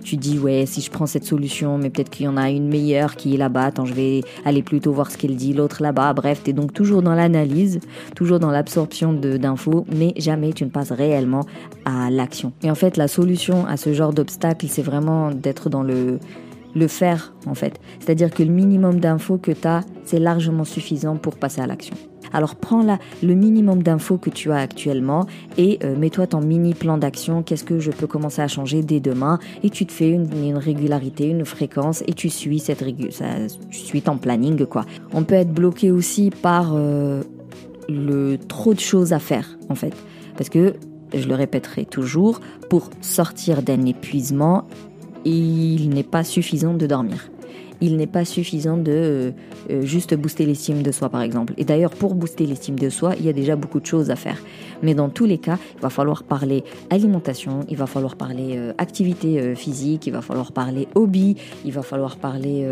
tu 0.03 0.17
dis 0.17 0.39
ouais, 0.39 0.65
si 0.65 0.81
je 0.81 0.89
prends 0.89 1.05
cette 1.05 1.25
solution, 1.25 1.77
mais 1.77 1.89
peut-être 1.89 2.09
qu'il 2.09 2.25
y 2.25 2.29
en 2.29 2.37
a 2.37 2.49
une 2.49 2.67
meilleure 2.67 3.15
qui 3.15 3.35
est 3.35 3.37
là-bas, 3.37 3.65
attends, 3.65 3.85
je 3.85 3.93
vais 3.93 4.21
aller 4.45 4.63
plutôt 4.63 4.91
voir 4.91 5.11
ce 5.11 5.17
qu'elle 5.17 5.35
dit, 5.35 5.53
l'autre 5.53 5.81
là-bas, 5.81 6.13
bref, 6.13 6.41
tu 6.43 6.51
es 6.51 6.53
donc 6.53 6.73
toujours 6.73 7.01
dans 7.01 7.15
l'analyse 7.15 7.79
toujours 8.15 8.39
dans 8.39 8.51
l'absorption 8.51 9.13
d'infos, 9.13 9.85
mais 9.95 10.13
jamais 10.17 10.53
tu 10.53 10.65
ne 10.65 10.69
passes 10.69 10.91
réellement 10.91 11.45
à 11.85 12.09
l'action. 12.09 12.53
Et 12.61 12.71
en 12.71 12.75
fait, 12.75 12.97
la 12.97 13.07
solution 13.07 13.65
à 13.65 13.77
ce 13.77 13.93
genre 13.93 14.13
d'obstacle, 14.13 14.65
c'est 14.69 14.81
vraiment 14.81 15.31
d'être 15.31 15.69
dans 15.69 15.83
le, 15.83 16.19
le 16.75 16.87
faire, 16.87 17.33
en 17.45 17.53
fait. 17.53 17.79
C'est-à-dire 17.99 18.31
que 18.31 18.43
le 18.43 18.51
minimum 18.51 18.99
d'infos 18.99 19.37
que 19.37 19.51
tu 19.51 19.67
as, 19.67 19.81
c'est 20.05 20.19
largement 20.19 20.63
suffisant 20.63 21.17
pour 21.17 21.35
passer 21.35 21.61
à 21.61 21.67
l'action. 21.67 21.95
Alors 22.33 22.55
prends 22.55 22.81
là 22.81 22.97
le 23.21 23.35
minimum 23.35 23.83
d'infos 23.83 24.17
que 24.17 24.31
tu 24.31 24.51
as 24.51 24.57
actuellement 24.57 25.27
et 25.57 25.77
euh, 25.83 25.95
mets-toi 25.95 26.27
ton 26.27 26.41
mini 26.41 26.73
plan 26.73 26.97
d'action. 26.97 27.43
Qu'est-ce 27.43 27.63
que 27.63 27.79
je 27.79 27.91
peux 27.91 28.07
commencer 28.07 28.41
à 28.41 28.47
changer 28.47 28.81
dès 28.81 28.99
demain? 28.99 29.37
Et 29.61 29.69
tu 29.69 29.85
te 29.85 29.91
fais 29.91 30.09
une, 30.09 30.57
régularité, 30.57 31.27
une 31.27 31.45
fréquence 31.45 32.03
et 32.07 32.13
tu 32.13 32.29
suis 32.29 32.59
cette 32.59 32.83
tu 32.83 33.79
suis 33.79 34.01
ton 34.01 34.17
planning 34.17 34.65
quoi. 34.65 34.85
On 35.13 35.23
peut 35.23 35.35
être 35.35 35.53
bloqué 35.53 35.91
aussi 35.91 36.31
par 36.31 36.71
euh, 36.73 37.21
le 37.89 38.37
trop 38.37 38.73
de 38.73 38.79
choses 38.79 39.13
à 39.13 39.19
faire 39.19 39.57
en 39.69 39.75
fait. 39.75 39.93
Parce 40.37 40.49
que, 40.49 40.73
je 41.13 41.27
le 41.27 41.35
répéterai 41.35 41.85
toujours, 41.85 42.39
pour 42.69 42.89
sortir 43.01 43.61
d'un 43.61 43.85
épuisement, 43.85 44.67
il 45.25 45.89
n'est 45.89 46.03
pas 46.03 46.23
suffisant 46.23 46.73
de 46.73 46.87
dormir 46.87 47.29
il 47.83 47.97
n'est 47.97 48.07
pas 48.07 48.23
suffisant 48.23 48.77
de 48.77 48.91
euh, 48.91 49.31
euh, 49.69 49.81
juste 49.81 50.15
booster 50.15 50.45
l'estime 50.45 50.83
de 50.83 50.91
soi, 50.93 51.09
par 51.09 51.21
exemple. 51.21 51.53
Et 51.57 51.65
d'ailleurs, 51.65 51.91
pour 51.91 52.15
booster 52.15 52.45
l'estime 52.45 52.79
de 52.79 52.89
soi, 52.89 53.13
il 53.19 53.25
y 53.25 53.29
a 53.29 53.33
déjà 53.33 53.57
beaucoup 53.57 53.81
de 53.81 53.85
choses 53.85 54.09
à 54.09 54.15
faire. 54.15 54.37
Mais 54.81 54.95
dans 54.95 55.09
tous 55.09 55.25
les 55.25 55.37
cas, 55.37 55.57
il 55.75 55.81
va 55.81 55.89
falloir 55.89 56.23
parler 56.23 56.63
alimentation, 56.89 57.59
il 57.69 57.75
va 57.75 57.85
falloir 57.85 58.15
parler 58.15 58.55
euh, 58.55 58.71
activité 58.77 59.53
physique, 59.55 60.07
il 60.07 60.13
va 60.13 60.21
falloir 60.21 60.53
parler 60.53 60.87
hobby, 60.95 61.35
il 61.65 61.73
va 61.73 61.81
falloir 61.81 62.15
parler 62.15 62.67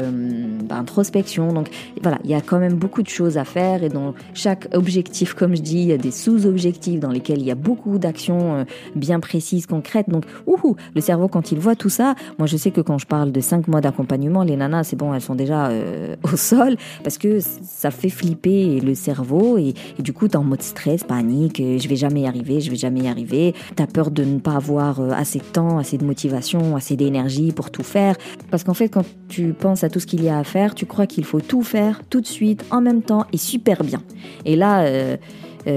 bah, 0.64 0.78
introspection. 0.78 1.52
Donc 1.52 1.68
voilà, 2.02 2.18
il 2.24 2.30
y 2.30 2.34
a 2.34 2.42
quand 2.42 2.60
même 2.60 2.76
beaucoup 2.76 3.04
de 3.04 3.10
choses 3.10 3.38
à 3.38 3.44
faire 3.44 3.84
et 3.84 3.90
dans 3.90 4.14
chaque 4.34 4.70
objectif, 4.74 5.34
comme 5.34 5.56
je 5.56 5.62
dis, 5.62 5.82
il 5.82 5.88
y 5.88 5.94
a 5.94 5.98
des 5.98 6.12
sous-objectifs 6.12 7.00
dans 7.00 7.12
lesquels 7.12 7.40
il 7.40 7.46
y 7.46 7.52
a 7.52 7.56
beaucoup 7.56 7.98
d'actions 7.98 8.66
bien 8.96 9.20
précises, 9.20 9.66
concrètes. 9.66 10.10
Donc, 10.10 10.26
ouhou, 10.48 10.76
le 10.96 11.02
cerveau, 11.02 11.28
quand 11.28 11.52
il 11.52 11.60
voit 11.60 11.76
tout 11.76 11.90
ça, 11.90 12.16
moi 12.38 12.48
je 12.48 12.56
sais 12.56 12.72
que 12.72 12.82
quand 12.82 12.98
je 12.98 13.08
parle 13.08 13.32
de 13.32 13.42
5 13.42 13.68
mois 13.68 13.82
d'accompagnement, 13.82 14.44
les 14.44 14.56
nanas, 14.56 14.86
c'est 14.86 15.01
elles 15.14 15.22
sont 15.22 15.36
déjà 15.36 15.68
euh, 15.68 16.16
au 16.24 16.36
sol 16.38 16.78
parce 17.04 17.18
que 17.18 17.40
ça 17.40 17.92
fait 17.92 18.10
flipper 18.10 18.80
le 18.80 18.96
cerveau 18.96 19.58
et, 19.58 19.74
du 20.00 20.14
coup, 20.14 20.28
tu 20.28 20.34
es 20.34 20.38
en 20.38 20.44
mode 20.44 20.62
stress, 20.62 21.04
panique, 21.04 21.60
euh, 21.60 21.78
je 21.78 21.88
vais 21.88 21.96
jamais 21.96 22.22
y 22.22 22.28
arriver, 22.28 22.62
je 22.62 22.70
vais 22.70 22.78
jamais 22.78 23.02
y 23.02 23.08
arriver. 23.08 23.54
Tu 23.76 23.84
as 23.84 23.88
peur 23.88 24.12
de 24.12 24.24
ne 24.24 24.40
pas 24.40 24.56
avoir 24.56 25.00
euh, 25.00 25.12
assez 25.12 25.40
de 25.40 25.44
temps, 25.44 25.78
assez 25.78 25.98
de 25.98 26.06
motivation, 26.06 26.76
assez 26.76 26.96
d'énergie 26.96 27.52
pour 27.52 27.72
tout 27.72 27.84
faire. 27.84 28.16
Parce 28.50 28.64
qu'en 28.64 28.74
fait, 28.74 28.90
quand 28.90 29.06
tu 29.28 29.54
penses 29.54 29.84
à 29.84 29.90
tout 29.90 30.00
ce 30.00 30.06
qu'il 30.06 30.24
y 30.24 30.30
a 30.30 30.38
à 30.38 30.44
faire, 30.44 30.76
tu 30.76 30.86
crois 30.86 31.08
qu'il 31.08 31.26
faut 31.26 31.42
tout 31.42 31.64
faire 31.64 32.02
tout 32.10 32.22
de 32.22 32.28
suite, 32.28 32.66
en 32.72 32.82
même 32.82 33.02
temps 33.02 33.26
et 33.34 33.38
super 33.38 33.84
bien. 33.84 34.02
Et 34.46 34.56
là, 34.56 34.86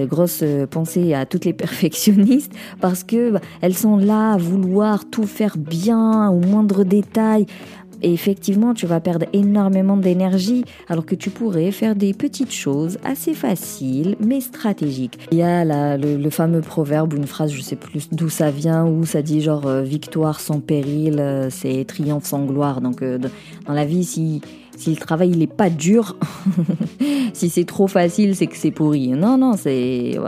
grosse 0.07 0.43
pensée 0.71 1.15
à 1.15 1.27
toutes 1.27 1.45
les 1.45 1.53
perfectionnistes 1.65 2.53
parce 2.81 3.05
que 3.05 3.33
bah, 3.33 3.41
elles 3.61 3.75
sont 3.75 3.97
là 3.97 4.33
à 4.33 4.37
vouloir 4.37 5.05
tout 5.05 5.27
faire 5.27 5.57
bien 5.59 6.31
au 6.31 6.41
moindre 6.41 6.85
détail 6.85 7.47
et 8.05 8.13
effectivement, 8.13 8.75
tu 8.75 8.87
vas 8.87 9.01
perdre 9.01 9.25
énormément 9.33 9.97
d'énergie 9.97 10.65
alors 10.89 11.07
que 11.07 11.15
tu 11.15 11.31
pourrais 11.31 11.71
faire 11.73 11.97
des 11.97 12.13
petites 12.13 12.53
choses 12.53 12.99
assez 13.03 13.33
faciles 13.33 14.17
mais 14.21 14.43
stratégiques. 14.43 15.19
Il 15.33 15.39
y 15.39 15.43
a 15.43 15.65
le, 15.97 16.31
fameux 16.31 16.61
proverbe 16.61 17.15
ou 17.15 17.17
une 17.17 17.27
phrase, 17.27 17.51
je 17.51 17.63
sais 17.63 17.77
plus 17.77 18.11
d'où 18.13 18.29
ça 18.29 18.51
vient, 18.51 18.85
où 18.85 19.07
ça 19.07 19.23
dit 19.23 19.41
genre 19.41 19.67
euh, 19.67 19.83
victoire 19.83 20.41
sans 20.41 20.61
péril, 20.61 21.19
euh, 21.19 21.49
c'est 21.49 21.87
triomphe 21.87 22.25
sans 22.25 22.45
gloire. 22.45 22.83
Donc 22.83 23.01
euh, 23.01 23.19
dans 23.67 23.73
la 23.73 23.87
vie, 23.87 24.05
si 24.05 24.43
si 24.85 24.91
le 24.91 24.97
travail 24.97 25.31
il 25.31 25.43
est 25.43 25.47
pas 25.47 25.71
dur, 25.71 26.15
si 27.33 27.49
c'est 27.49 27.65
trop 27.65 27.87
facile, 27.87 28.37
c'est 28.37 28.47
que 28.47 28.57
c'est 28.57 28.71
pourri. 28.71 29.09
Non, 29.09 29.39
non, 29.39 29.55
c'est 29.57 30.19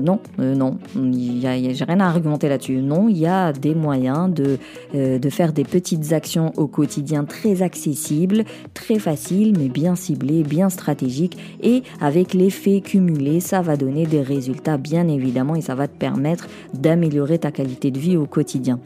non, 0.00 0.20
euh, 0.38 0.54
non. 0.54 0.78
J'ai 0.94 1.84
rien 1.84 1.98
à 1.98 2.06
argumenter 2.06 2.48
là-dessus. 2.48 2.76
Non, 2.76 3.08
il 3.08 3.18
y 3.18 3.26
a 3.26 3.52
des 3.52 3.74
moyens 3.74 4.32
de 4.32 4.58
euh, 4.94 5.18
de 5.18 5.28
faire 5.28 5.52
des 5.52 5.64
petites 5.64 6.12
actions 6.12 6.52
au 6.56 6.68
quotidien 6.68 7.24
très 7.24 7.62
accessibles, 7.62 8.44
très 8.74 9.00
faciles, 9.00 9.54
mais 9.58 9.68
bien 9.68 9.96
ciblées, 9.96 10.44
bien 10.44 10.70
stratégiques, 10.70 11.36
et 11.60 11.82
avec 12.00 12.32
l'effet 12.32 12.82
cumulé, 12.82 13.40
ça 13.40 13.60
va 13.60 13.76
donner 13.76 14.06
des 14.06 14.22
résultats 14.22 14.76
bien 14.76 15.08
évidemment, 15.08 15.56
et 15.56 15.62
ça 15.62 15.74
va 15.74 15.88
te 15.88 15.96
permettre 15.96 16.46
d'améliorer 16.74 17.40
ta 17.40 17.50
qualité 17.50 17.90
de 17.90 17.98
vie 17.98 18.16
au 18.16 18.26
quotidien. 18.26 18.78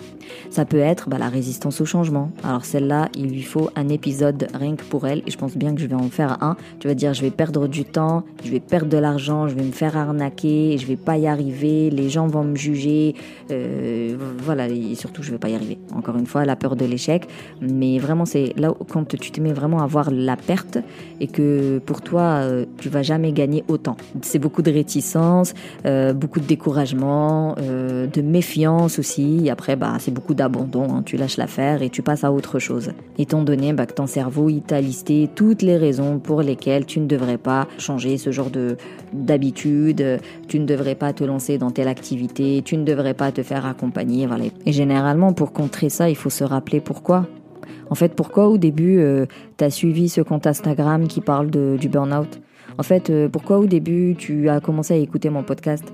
Ça 0.48 0.64
peut 0.64 0.78
être 0.78 1.10
bah, 1.10 1.18
la 1.18 1.28
résistance 1.28 1.82
au 1.82 1.84
changement. 1.84 2.30
Alors 2.42 2.64
celle-là, 2.64 3.10
il 3.14 3.28
lui 3.28 3.42
faut 3.42 3.68
un 3.76 3.88
épisode 3.90 4.48
rien 4.54 4.76
que 4.76 4.84
pour 4.84 5.09
et 5.18 5.30
je 5.30 5.36
pense 5.36 5.56
bien 5.56 5.74
que 5.74 5.80
je 5.80 5.86
vais 5.86 5.94
en 5.94 6.08
faire 6.08 6.42
un. 6.42 6.56
Tu 6.78 6.88
vas 6.88 6.94
dire 6.94 7.14
je 7.14 7.22
vais 7.22 7.30
perdre 7.30 7.66
du 7.68 7.84
temps, 7.84 8.24
je 8.44 8.50
vais 8.50 8.60
perdre 8.60 8.88
de 8.88 8.96
l'argent, 8.96 9.48
je 9.48 9.54
vais 9.54 9.62
me 9.62 9.72
faire 9.72 9.96
arnaquer, 9.96 10.76
je 10.78 10.86
vais 10.86 10.96
pas 10.96 11.18
y 11.18 11.26
arriver, 11.26 11.90
les 11.90 12.08
gens 12.08 12.26
vont 12.26 12.44
me 12.44 12.56
juger, 12.56 13.14
euh, 13.50 14.16
voilà 14.38 14.68
et 14.68 14.94
surtout 14.94 15.22
je 15.22 15.30
vais 15.30 15.38
pas 15.38 15.48
y 15.48 15.54
arriver. 15.54 15.78
Encore 15.94 16.16
une 16.16 16.26
fois 16.26 16.44
la 16.44 16.56
peur 16.56 16.76
de 16.76 16.84
l'échec, 16.84 17.26
mais 17.60 17.98
vraiment 17.98 18.24
c'est 18.24 18.52
là 18.56 18.72
quand 18.88 19.16
tu 19.16 19.30
te 19.30 19.40
mets 19.40 19.52
vraiment 19.52 19.82
à 19.82 19.86
voir 19.86 20.10
la 20.10 20.36
perte 20.36 20.78
et 21.20 21.26
que 21.26 21.78
pour 21.84 22.02
toi 22.02 22.22
euh, 22.22 22.64
tu 22.78 22.88
vas 22.88 23.02
jamais 23.02 23.32
gagner 23.32 23.64
autant. 23.68 23.96
C'est 24.22 24.38
beaucoup 24.38 24.62
de 24.62 24.70
réticence, 24.70 25.54
euh, 25.86 26.12
beaucoup 26.12 26.40
de 26.40 26.46
découragement, 26.46 27.54
de 27.56 28.22
méfiance 28.22 28.98
aussi. 28.98 29.50
Après 29.50 29.76
bah 29.76 29.96
c'est 29.98 30.12
beaucoup 30.12 30.34
d'abandon. 30.34 30.86
Hein. 30.94 31.02
Tu 31.04 31.16
lâches 31.16 31.36
l'affaire 31.36 31.82
et 31.82 31.90
tu 31.90 32.02
passes 32.02 32.24
à 32.24 32.32
autre 32.32 32.58
chose. 32.58 32.90
Étant 33.18 33.42
donné 33.42 33.72
bah, 33.72 33.86
que 33.86 33.94
ton 33.94 34.06
cerveau 34.06 34.48
il 34.48 34.62
toutes 35.34 35.62
les 35.62 35.76
raisons 35.76 36.18
pour 36.18 36.42
lesquelles 36.42 36.86
tu 36.86 37.00
ne 37.00 37.06
devrais 37.06 37.38
pas 37.38 37.66
changer 37.78 38.18
ce 38.18 38.30
genre 38.30 38.50
de 38.50 38.76
d'habitude, 39.12 40.20
tu 40.48 40.58
ne 40.58 40.66
devrais 40.66 40.94
pas 40.94 41.12
te 41.12 41.24
lancer 41.24 41.58
dans 41.58 41.70
telle 41.70 41.88
activité, 41.88 42.62
tu 42.64 42.76
ne 42.76 42.84
devrais 42.84 43.14
pas 43.14 43.32
te 43.32 43.42
faire 43.42 43.66
accompagner. 43.66 44.28
Et 44.66 44.72
généralement, 44.72 45.32
pour 45.32 45.52
contrer 45.52 45.88
ça, 45.88 46.08
il 46.08 46.16
faut 46.16 46.30
se 46.30 46.44
rappeler 46.44 46.80
pourquoi. 46.80 47.26
En 47.90 47.94
fait, 47.94 48.14
pourquoi 48.14 48.48
au 48.48 48.56
début, 48.56 48.98
euh, 48.98 49.26
tu 49.58 49.64
as 49.64 49.70
suivi 49.70 50.08
ce 50.08 50.20
compte 50.20 50.46
Instagram 50.46 51.08
qui 51.08 51.20
parle 51.20 51.50
du 51.50 51.88
burn-out? 51.88 52.40
En 52.78 52.82
fait, 52.82 53.10
euh, 53.10 53.28
pourquoi 53.28 53.58
au 53.58 53.66
début, 53.66 54.14
tu 54.16 54.48
as 54.48 54.60
commencé 54.60 54.94
à 54.94 54.96
écouter 54.96 55.28
mon 55.28 55.42
podcast? 55.42 55.84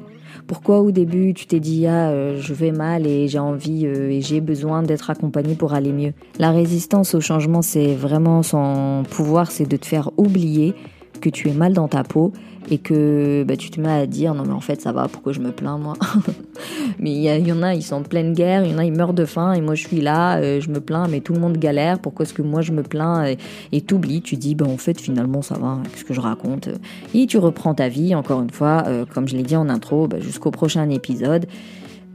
Pourquoi 0.47 0.81
au 0.81 0.91
début 0.91 1.35
tu 1.35 1.47
t'es 1.47 1.61
dit 1.61 1.87
ah 1.87 2.11
euh, 2.11 2.41
je 2.41 2.55
vais 2.55 2.73
mal 2.73 3.07
et 3.07 3.29
j'ai 3.29 3.39
envie 3.39 3.87
euh, 3.87 4.11
et 4.11 4.21
j'ai 4.21 4.41
besoin 4.41 4.83
d'être 4.83 5.11
accompagné 5.11 5.55
pour 5.55 5.75
aller 5.75 5.93
mieux? 5.93 6.13
La 6.39 6.51
résistance 6.51 7.15
au 7.15 7.21
changement 7.21 7.63
c'est 7.63 7.95
vraiment 7.95 8.43
son 8.43 9.03
pouvoir, 9.11 9.51
c'est 9.51 9.67
de 9.67 9.77
te 9.77 9.87
faire 9.87 10.11
oublier 10.17 10.75
que 11.21 11.31
tu 11.31 11.49
es 11.49 11.53
mal 11.53 11.73
dans 11.73 11.89
ta 11.89 12.03
peau 12.03 12.33
et 12.71 12.79
que 12.79 13.45
bah, 13.47 13.57
tu 13.57 13.71
te 13.71 13.81
mets 13.81 13.91
à 13.91 14.07
dire 14.07 14.35
non 14.35 14.45
mais 14.45 14.53
en 14.53 14.61
fait 14.61 14.81
ça 14.81 14.93
va, 14.93 15.09
pourquoi 15.09 15.33
je 15.33 15.41
me 15.41 15.53
plains 15.53 15.79
moi 15.79 15.95
Mais 16.99 17.13
il 17.13 17.47
y, 17.47 17.53
en 17.53 17.63
a, 17.63 17.75
ils 17.75 17.83
sont 17.83 17.97
en 17.97 18.03
pleine 18.03 18.33
guerre, 18.33 18.65
il 18.65 18.73
y 18.73 18.75
en 18.75 18.79
a, 18.79 18.85
ils 18.85 18.93
meurent 18.93 19.13
de 19.13 19.25
faim 19.25 19.53
et 19.53 19.61
moi 19.61 19.75
je 19.75 19.87
suis 19.87 20.01
là, 20.01 20.39
euh, 20.39 20.61
je 20.61 20.71
me 20.71 20.81
plains, 20.81 21.09
mais 21.09 21.21
tout 21.21 21.33
le 21.33 21.41
monde 21.41 21.59
galère, 21.59 21.99
pourquoi 21.99 22.25
est-ce 22.25 22.35
que 22.35 22.43
moi 22.43 22.63
je 22.63 22.73
me 22.73 22.83
plains 22.83 23.35
Et 23.73 23.81
t'oublies, 23.81 24.23
tu 24.23 24.37
dis 24.37 24.55
bah 24.55 24.67
en 24.67 24.77
fait 24.77 25.01
finalement 25.01 25.43
ça 25.43 25.59
va, 25.59 25.79
qu'est-ce 25.93 26.05
que 26.05 26.15
je 26.15 26.21
raconte 26.21 26.69
Et 27.15 27.27
tu 27.27 27.39
reprends 27.39 27.75
ta 27.75 27.89
vie, 27.89 28.15
encore 28.15 28.41
une 28.43 28.51
fois, 28.51 28.85
euh, 28.87 29.05
comme 29.05 29.29
je 29.29 29.37
l'ai 29.37 29.43
dit 29.43 29.57
en 29.57 29.69
intro, 29.69 30.09
bah, 30.09 30.21
jusqu'au 30.21 30.51
prochain 30.51 30.89
épisode 30.91 31.47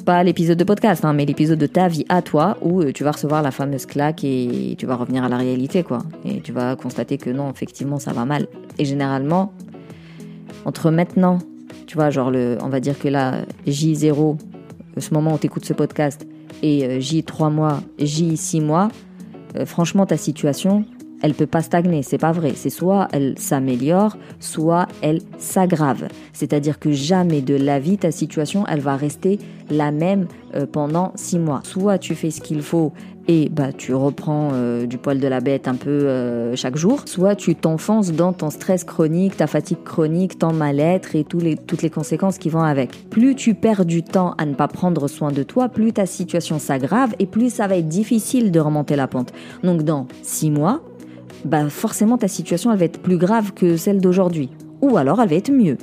pas 0.01 0.23
l'épisode 0.23 0.57
de 0.57 0.63
podcast, 0.63 1.05
hein, 1.05 1.13
mais 1.13 1.25
l'épisode 1.25 1.59
de 1.59 1.67
ta 1.67 1.87
vie 1.87 2.05
à 2.09 2.21
toi 2.21 2.57
où 2.61 2.81
euh, 2.81 2.91
tu 2.91 3.03
vas 3.03 3.11
recevoir 3.11 3.41
la 3.41 3.51
fameuse 3.51 3.85
claque 3.85 4.23
et 4.23 4.75
tu 4.77 4.85
vas 4.85 4.95
revenir 4.95 5.23
à 5.23 5.29
la 5.29 5.37
réalité, 5.37 5.83
quoi. 5.83 5.99
Et 6.25 6.41
tu 6.41 6.51
vas 6.51 6.75
constater 6.75 7.17
que 7.17 7.29
non, 7.29 7.49
effectivement, 7.51 7.99
ça 7.99 8.11
va 8.11 8.25
mal. 8.25 8.47
Et 8.77 8.85
généralement, 8.85 9.53
entre 10.65 10.91
maintenant, 10.91 11.39
tu 11.87 11.95
vois, 11.95 12.09
genre 12.09 12.31
le, 12.31 12.57
on 12.61 12.69
va 12.69 12.79
dire 12.79 12.97
que 12.97 13.07
là, 13.07 13.41
J0, 13.67 14.37
ce 14.97 15.13
moment 15.13 15.33
où 15.33 15.37
tu 15.37 15.47
écoutes 15.47 15.65
ce 15.65 15.73
podcast, 15.73 16.27
et 16.61 16.85
euh, 16.85 16.99
J3 16.99 17.51
mois, 17.51 17.81
J6 17.99 18.61
mois, 18.61 18.89
euh, 19.55 19.65
franchement, 19.65 20.05
ta 20.05 20.17
situation, 20.17 20.85
elle 21.21 21.33
peut 21.33 21.45
pas 21.45 21.61
stagner, 21.61 22.03
c'est 22.03 22.17
pas 22.17 22.31
vrai. 22.31 22.53
C'est 22.55 22.69
soit 22.69 23.07
elle 23.11 23.37
s'améliore, 23.37 24.17
soit 24.39 24.87
elle 25.01 25.21
s'aggrave. 25.37 26.07
C'est-à-dire 26.33 26.79
que 26.79 26.91
jamais 26.91 27.41
de 27.41 27.55
la 27.55 27.79
vie, 27.79 27.97
ta 27.97 28.11
situation, 28.11 28.65
elle 28.67 28.79
va 28.79 28.95
rester 28.95 29.39
la 29.69 29.91
même 29.91 30.27
euh, 30.55 30.65
pendant 30.65 31.11
six 31.15 31.39
mois. 31.39 31.61
Soit 31.63 31.97
tu 31.97 32.15
fais 32.15 32.31
ce 32.31 32.41
qu'il 32.41 32.61
faut 32.61 32.91
et 33.27 33.49
bah 33.49 33.71
tu 33.71 33.93
reprends 33.93 34.49
euh, 34.53 34.85
du 34.85 34.97
poil 34.97 35.19
de 35.19 35.27
la 35.27 35.39
bête 35.39 35.67
un 35.67 35.75
peu 35.75 35.89
euh, 35.89 36.55
chaque 36.55 36.75
jour, 36.75 37.03
soit 37.05 37.35
tu 37.35 37.55
t'enfonces 37.55 38.11
dans 38.11 38.33
ton 38.33 38.49
stress 38.49 38.83
chronique, 38.83 39.37
ta 39.37 39.47
fatigue 39.47 39.83
chronique, 39.83 40.39
ton 40.39 40.53
mal-être 40.53 41.15
et 41.15 41.23
tous 41.23 41.39
les, 41.39 41.55
toutes 41.55 41.81
les 41.81 41.89
conséquences 41.89 42.37
qui 42.37 42.49
vont 42.49 42.63
avec. 42.63 43.09
Plus 43.09 43.35
tu 43.35 43.53
perds 43.53 43.85
du 43.85 44.03
temps 44.03 44.33
à 44.37 44.45
ne 44.45 44.53
pas 44.53 44.67
prendre 44.67 45.07
soin 45.07 45.31
de 45.31 45.43
toi, 45.43 45.69
plus 45.69 45.93
ta 45.93 46.05
situation 46.05 46.59
s'aggrave 46.59 47.13
et 47.19 47.25
plus 47.25 47.53
ça 47.53 47.67
va 47.67 47.77
être 47.77 47.87
difficile 47.87 48.51
de 48.51 48.59
remonter 48.59 48.95
la 48.95 49.07
pente. 49.07 49.31
Donc 49.63 49.83
dans 49.83 50.07
six 50.23 50.49
mois, 50.49 50.81
bah 51.45 51.69
forcément 51.69 52.17
ta 52.17 52.27
situation 52.27 52.71
elle 52.71 52.79
va 52.79 52.85
être 52.85 53.01
plus 53.01 53.17
grave 53.17 53.53
que 53.53 53.77
celle 53.77 54.01
d'aujourd'hui. 54.01 54.49
Ou 54.81 54.97
alors 54.97 55.21
elle 55.21 55.29
va 55.29 55.35
être 55.35 55.51
mieux. 55.51 55.77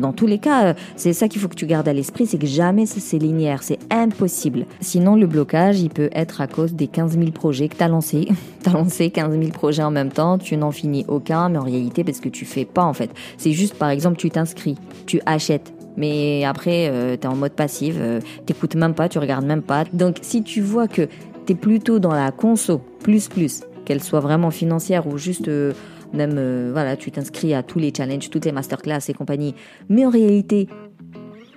Dans 0.00 0.12
tous 0.12 0.26
les 0.26 0.38
cas, 0.38 0.74
c'est 0.96 1.12
ça 1.12 1.28
qu'il 1.28 1.40
faut 1.40 1.48
que 1.48 1.54
tu 1.54 1.66
gardes 1.66 1.88
à 1.88 1.92
l'esprit, 1.92 2.26
c'est 2.26 2.38
que 2.38 2.46
jamais 2.46 2.84
c'est 2.84 3.18
linéaire, 3.18 3.62
c'est 3.62 3.78
impossible. 3.90 4.66
Sinon 4.80 5.14
le 5.14 5.26
blocage, 5.26 5.80
il 5.80 5.88
peut 5.88 6.10
être 6.12 6.40
à 6.40 6.48
cause 6.48 6.74
des 6.74 6.88
15 6.88 7.16
000 7.16 7.30
projets 7.30 7.68
que 7.68 7.76
tu 7.76 7.82
as 7.82 7.88
lancés. 7.88 8.28
tu 8.64 8.68
as 8.68 8.72
lancé 8.72 9.10
15 9.10 9.38
000 9.38 9.52
projets 9.52 9.84
en 9.84 9.92
même 9.92 10.10
temps, 10.10 10.38
tu 10.38 10.56
n'en 10.56 10.72
finis 10.72 11.04
aucun, 11.06 11.48
mais 11.48 11.58
en 11.58 11.64
réalité 11.64 12.02
parce 12.02 12.18
que 12.18 12.28
tu 12.28 12.44
fais 12.44 12.64
pas 12.64 12.84
en 12.84 12.92
fait. 12.92 13.10
C'est 13.38 13.52
juste 13.52 13.74
par 13.74 13.90
exemple 13.90 14.16
tu 14.16 14.30
t'inscris, 14.30 14.76
tu 15.06 15.20
achètes, 15.24 15.72
mais 15.96 16.44
après 16.44 16.88
euh, 16.90 17.16
tu 17.16 17.22
es 17.22 17.26
en 17.26 17.36
mode 17.36 17.52
passif, 17.52 17.94
euh, 17.98 18.20
t'écoutes 18.46 18.74
même 18.74 18.94
pas, 18.94 19.08
tu 19.08 19.20
regardes 19.20 19.46
même 19.46 19.62
pas. 19.62 19.84
Donc 19.92 20.16
si 20.22 20.42
tu 20.42 20.60
vois 20.60 20.88
que 20.88 21.08
tu 21.46 21.52
es 21.52 21.54
plutôt 21.54 22.00
dans 22.00 22.12
la 22.12 22.32
conso, 22.32 22.80
plus 23.00 23.28
plus, 23.28 23.62
qu'elle 23.92 24.02
soit 24.02 24.20
vraiment 24.20 24.50
financière 24.50 25.06
ou 25.06 25.18
juste 25.18 25.48
euh, 25.48 25.74
même 26.14 26.36
euh, 26.38 26.70
voilà, 26.72 26.96
tu 26.96 27.10
t'inscris 27.10 27.52
à 27.52 27.62
tous 27.62 27.78
les 27.78 27.92
challenges, 27.94 28.30
toutes 28.30 28.46
les 28.46 28.52
masterclass 28.52 29.00
et 29.08 29.12
compagnie, 29.12 29.54
mais 29.90 30.06
en 30.06 30.08
réalité, 30.08 30.66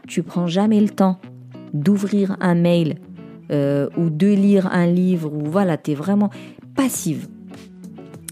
tu 0.06 0.22
prends 0.22 0.46
jamais 0.46 0.82
le 0.82 0.90
temps 0.90 1.18
d'ouvrir 1.74 2.36
un 2.42 2.56
mail 2.56 2.98
euh, 3.54 3.88
ou 3.96 4.10
de 4.10 4.28
lire 4.28 4.68
un 4.68 4.86
livre 4.86 5.32
ou 5.34 5.46
voilà, 5.46 5.78
tu 5.78 5.92
es 5.92 5.96
vraiment 5.96 6.30
passive. 6.76 7.30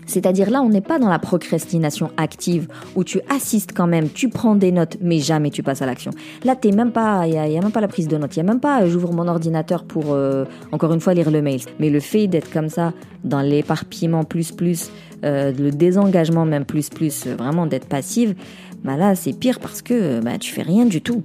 C'est-à-dire 0.06 0.50
là, 0.50 0.62
on 0.62 0.70
n'est 0.70 0.82
pas 0.82 1.00
dans 1.00 1.10
la 1.10 1.20
procrastination 1.20 2.12
active 2.18 2.68
où 2.96 3.04
tu 3.04 3.22
assistes 3.30 3.72
quand 3.74 3.88
même, 3.88 4.10
tu 4.10 4.30
prends 4.30 4.56
des 4.56 4.72
notes, 4.72 4.98
mais 5.02 5.20
jamais 5.20 5.50
tu 5.50 5.64
passes 5.64 5.82
à 5.82 5.86
l'action. 5.86 6.12
Là, 6.44 6.56
t'es 6.56 6.72
même 6.72 6.92
pas, 6.92 7.28
il 7.28 7.38
a 7.38 7.48
même 7.62 7.72
pas 7.72 7.82
la 7.82 7.88
prise 7.88 8.08
de 8.08 8.18
notes, 8.18 8.36
il 8.36 8.42
a 8.42 8.44
même 8.44 8.60
pas, 8.60 8.86
j'ouvre 8.88 9.14
mon 9.14 9.28
ordinateur 9.28 9.84
pour 9.84 10.14
euh, 10.14 10.46
encore 10.72 10.94
une 10.94 11.00
fois 11.00 11.14
lire 11.14 11.32
le 11.32 11.42
mail. 11.42 11.62
Mais 11.80 11.90
le 11.90 12.00
fait 12.00 12.28
d'être 12.28 12.52
comme 12.52 12.70
ça 12.70 12.94
dans 13.24 13.42
l'éparpillement 13.42 14.24
plus 14.24 14.52
plus, 14.52 14.92
euh, 15.24 15.52
le 15.58 15.72
désengagement 15.72 16.46
même 16.46 16.66
plus 16.66 16.90
plus, 16.90 17.28
euh, 17.28 17.36
vraiment 17.36 17.66
d'être 17.66 17.88
passive, 17.88 18.36
bah 18.84 18.98
là 18.98 19.16
c'est 19.16 19.34
pire 19.34 19.60
parce 19.60 19.82
que 19.82 20.20
bah, 20.20 20.38
tu 20.40 20.52
fais 20.52 20.64
rien 20.64 20.86
du 20.86 21.02
tout. 21.02 21.24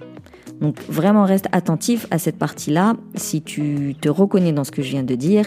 Donc 0.61 0.77
vraiment 0.89 1.25
reste 1.25 1.47
attentif 1.53 2.07
à 2.11 2.19
cette 2.19 2.37
partie-là. 2.37 2.95
Si 3.15 3.43
tu 3.43 3.95
te 4.01 4.09
reconnais 4.09 4.53
dans 4.53 4.65
ce 4.65 4.71
que 4.71 4.83
je 4.83 4.91
viens 4.91 5.03
de 5.03 5.15
dire, 5.15 5.47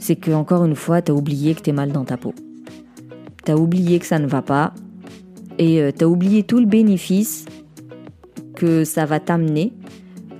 c'est 0.00 0.16
que 0.16 0.30
encore 0.30 0.64
une 0.64 0.76
fois, 0.76 1.02
tu 1.02 1.12
as 1.12 1.14
oublié 1.14 1.54
que 1.54 1.62
tu 1.62 1.70
es 1.70 1.72
mal 1.72 1.92
dans 1.92 2.04
ta 2.04 2.16
peau. 2.16 2.34
Tu 3.44 3.52
as 3.52 3.56
oublié 3.56 3.98
que 3.98 4.06
ça 4.06 4.18
ne 4.18 4.26
va 4.26 4.42
pas 4.42 4.72
et 5.58 5.80
euh, 5.80 5.90
tu 5.96 6.04
as 6.04 6.08
oublié 6.08 6.42
tout 6.42 6.60
le 6.60 6.66
bénéfice 6.66 7.46
que 8.54 8.84
ça 8.84 9.06
va 9.06 9.20
t'amener 9.20 9.72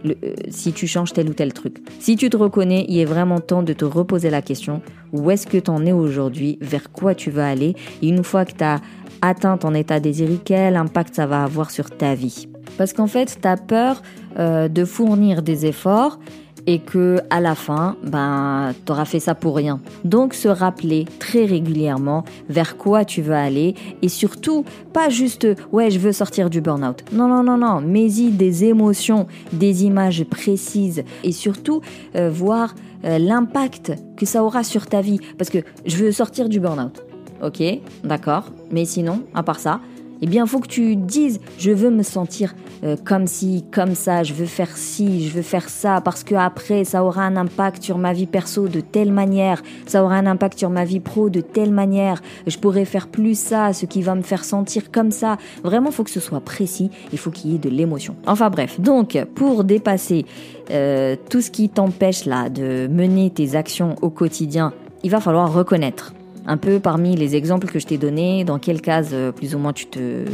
euh, 0.06 0.14
si 0.48 0.72
tu 0.72 0.86
changes 0.86 1.12
tel 1.12 1.28
ou 1.28 1.34
tel 1.34 1.52
truc. 1.52 1.78
Si 1.98 2.16
tu 2.16 2.30
te 2.30 2.36
reconnais, 2.36 2.84
il 2.88 2.98
est 2.98 3.04
vraiment 3.04 3.40
temps 3.40 3.62
de 3.62 3.72
te 3.72 3.84
reposer 3.84 4.30
la 4.30 4.42
question 4.42 4.82
où 5.12 5.30
est-ce 5.30 5.46
que 5.46 5.58
tu 5.58 5.70
en 5.70 5.86
es 5.86 5.92
aujourd'hui, 5.92 6.58
vers 6.60 6.92
quoi 6.92 7.14
tu 7.14 7.30
vas 7.30 7.48
aller? 7.48 7.74
Et 8.02 8.08
une 8.08 8.22
fois 8.22 8.44
que 8.44 8.52
tu 8.52 8.64
as 8.64 8.80
atteint 9.22 9.56
ton 9.56 9.74
état 9.74 10.00
désiré, 10.00 10.38
quel 10.44 10.76
impact 10.76 11.14
ça 11.14 11.26
va 11.26 11.42
avoir 11.42 11.70
sur 11.70 11.90
ta 11.90 12.14
vie? 12.14 12.48
Parce 12.76 12.92
qu'en 12.92 13.06
fait, 13.06 13.38
tu 13.40 13.48
as 13.48 13.56
peur 13.56 14.02
euh, 14.38 14.68
de 14.68 14.84
fournir 14.84 15.42
des 15.42 15.66
efforts 15.66 16.18
et 16.68 16.80
que 16.80 17.16
à 17.30 17.40
la 17.40 17.54
fin, 17.54 17.96
ben, 18.04 18.74
t'auras 18.84 19.06
fait 19.06 19.20
ça 19.20 19.34
pour 19.34 19.56
rien. 19.56 19.80
Donc, 20.04 20.34
se 20.34 20.48
rappeler 20.48 21.06
très 21.18 21.46
régulièrement 21.46 22.24
vers 22.50 22.76
quoi 22.76 23.06
tu 23.06 23.22
veux 23.22 23.34
aller 23.34 23.74
et 24.02 24.10
surtout, 24.10 24.66
pas 24.92 25.08
juste, 25.08 25.48
ouais, 25.72 25.90
je 25.90 25.98
veux 25.98 26.12
sortir 26.12 26.50
du 26.50 26.60
burn-out. 26.60 27.02
Non, 27.10 27.26
non, 27.26 27.42
non, 27.42 27.56
non, 27.56 27.80
mets-y 27.80 28.30
des 28.30 28.64
émotions, 28.64 29.26
des 29.50 29.84
images 29.84 30.24
précises 30.24 31.04
et 31.24 31.32
surtout, 31.32 31.80
euh, 32.16 32.28
voir 32.28 32.74
euh, 33.06 33.16
l'impact 33.16 33.94
que 34.18 34.26
ça 34.26 34.44
aura 34.44 34.62
sur 34.62 34.88
ta 34.88 35.00
vie. 35.00 35.20
Parce 35.38 35.48
que 35.48 35.58
je 35.86 35.96
veux 35.96 36.12
sortir 36.12 36.50
du 36.50 36.60
burn-out. 36.60 37.02
Ok, 37.42 37.62
d'accord. 38.04 38.52
Mais 38.70 38.84
sinon, 38.84 39.22
à 39.32 39.42
part 39.42 39.58
ça, 39.58 39.80
eh 40.20 40.26
bien, 40.26 40.46
faut 40.46 40.60
que 40.60 40.68
tu 40.68 40.96
dises, 40.96 41.40
je 41.58 41.70
veux 41.70 41.90
me 41.90 42.02
sentir 42.02 42.54
euh, 42.84 42.96
comme 43.04 43.26
si, 43.26 43.64
comme 43.72 43.94
ça, 43.94 44.22
je 44.22 44.34
veux 44.34 44.46
faire 44.46 44.76
ci, 44.76 45.28
je 45.28 45.34
veux 45.34 45.42
faire 45.42 45.68
ça, 45.68 46.00
parce 46.00 46.24
que 46.24 46.34
après, 46.34 46.84
ça 46.84 47.04
aura 47.04 47.22
un 47.22 47.36
impact 47.36 47.82
sur 47.82 47.98
ma 47.98 48.12
vie 48.12 48.26
perso 48.26 48.68
de 48.68 48.80
telle 48.80 49.12
manière, 49.12 49.62
ça 49.86 50.02
aura 50.04 50.16
un 50.16 50.26
impact 50.26 50.58
sur 50.58 50.70
ma 50.70 50.84
vie 50.84 51.00
pro 51.00 51.30
de 51.30 51.40
telle 51.40 51.72
manière, 51.72 52.20
je 52.46 52.56
pourrais 52.58 52.84
faire 52.84 53.08
plus 53.08 53.38
ça, 53.38 53.72
ce 53.72 53.86
qui 53.86 54.02
va 54.02 54.14
me 54.14 54.22
faire 54.22 54.44
sentir 54.44 54.90
comme 54.90 55.10
ça. 55.10 55.38
Vraiment, 55.62 55.90
faut 55.90 56.04
que 56.04 56.10
ce 56.10 56.20
soit 56.20 56.40
précis, 56.40 56.90
il 57.12 57.18
faut 57.18 57.30
qu'il 57.30 57.52
y 57.52 57.54
ait 57.54 57.58
de 57.58 57.70
l'émotion. 57.70 58.16
Enfin 58.26 58.50
bref, 58.50 58.80
donc, 58.80 59.18
pour 59.34 59.64
dépasser 59.64 60.24
euh, 60.70 61.16
tout 61.30 61.40
ce 61.40 61.50
qui 61.50 61.68
t'empêche 61.68 62.24
là 62.24 62.48
de 62.48 62.88
mener 62.90 63.30
tes 63.30 63.56
actions 63.56 63.96
au 64.02 64.10
quotidien, 64.10 64.72
il 65.02 65.10
va 65.10 65.20
falloir 65.20 65.52
reconnaître 65.52 66.12
un 66.48 66.56
peu 66.56 66.80
parmi 66.80 67.14
les 67.14 67.36
exemples 67.36 67.68
que 67.68 67.78
je 67.78 67.86
t'ai 67.86 67.98
donnés, 67.98 68.42
dans 68.42 68.58
quelle 68.58 68.80
case 68.80 69.10
euh, 69.12 69.30
plus 69.30 69.54
ou 69.54 69.58
moins 69.58 69.74
tu 69.74 69.86
te, 69.86 70.24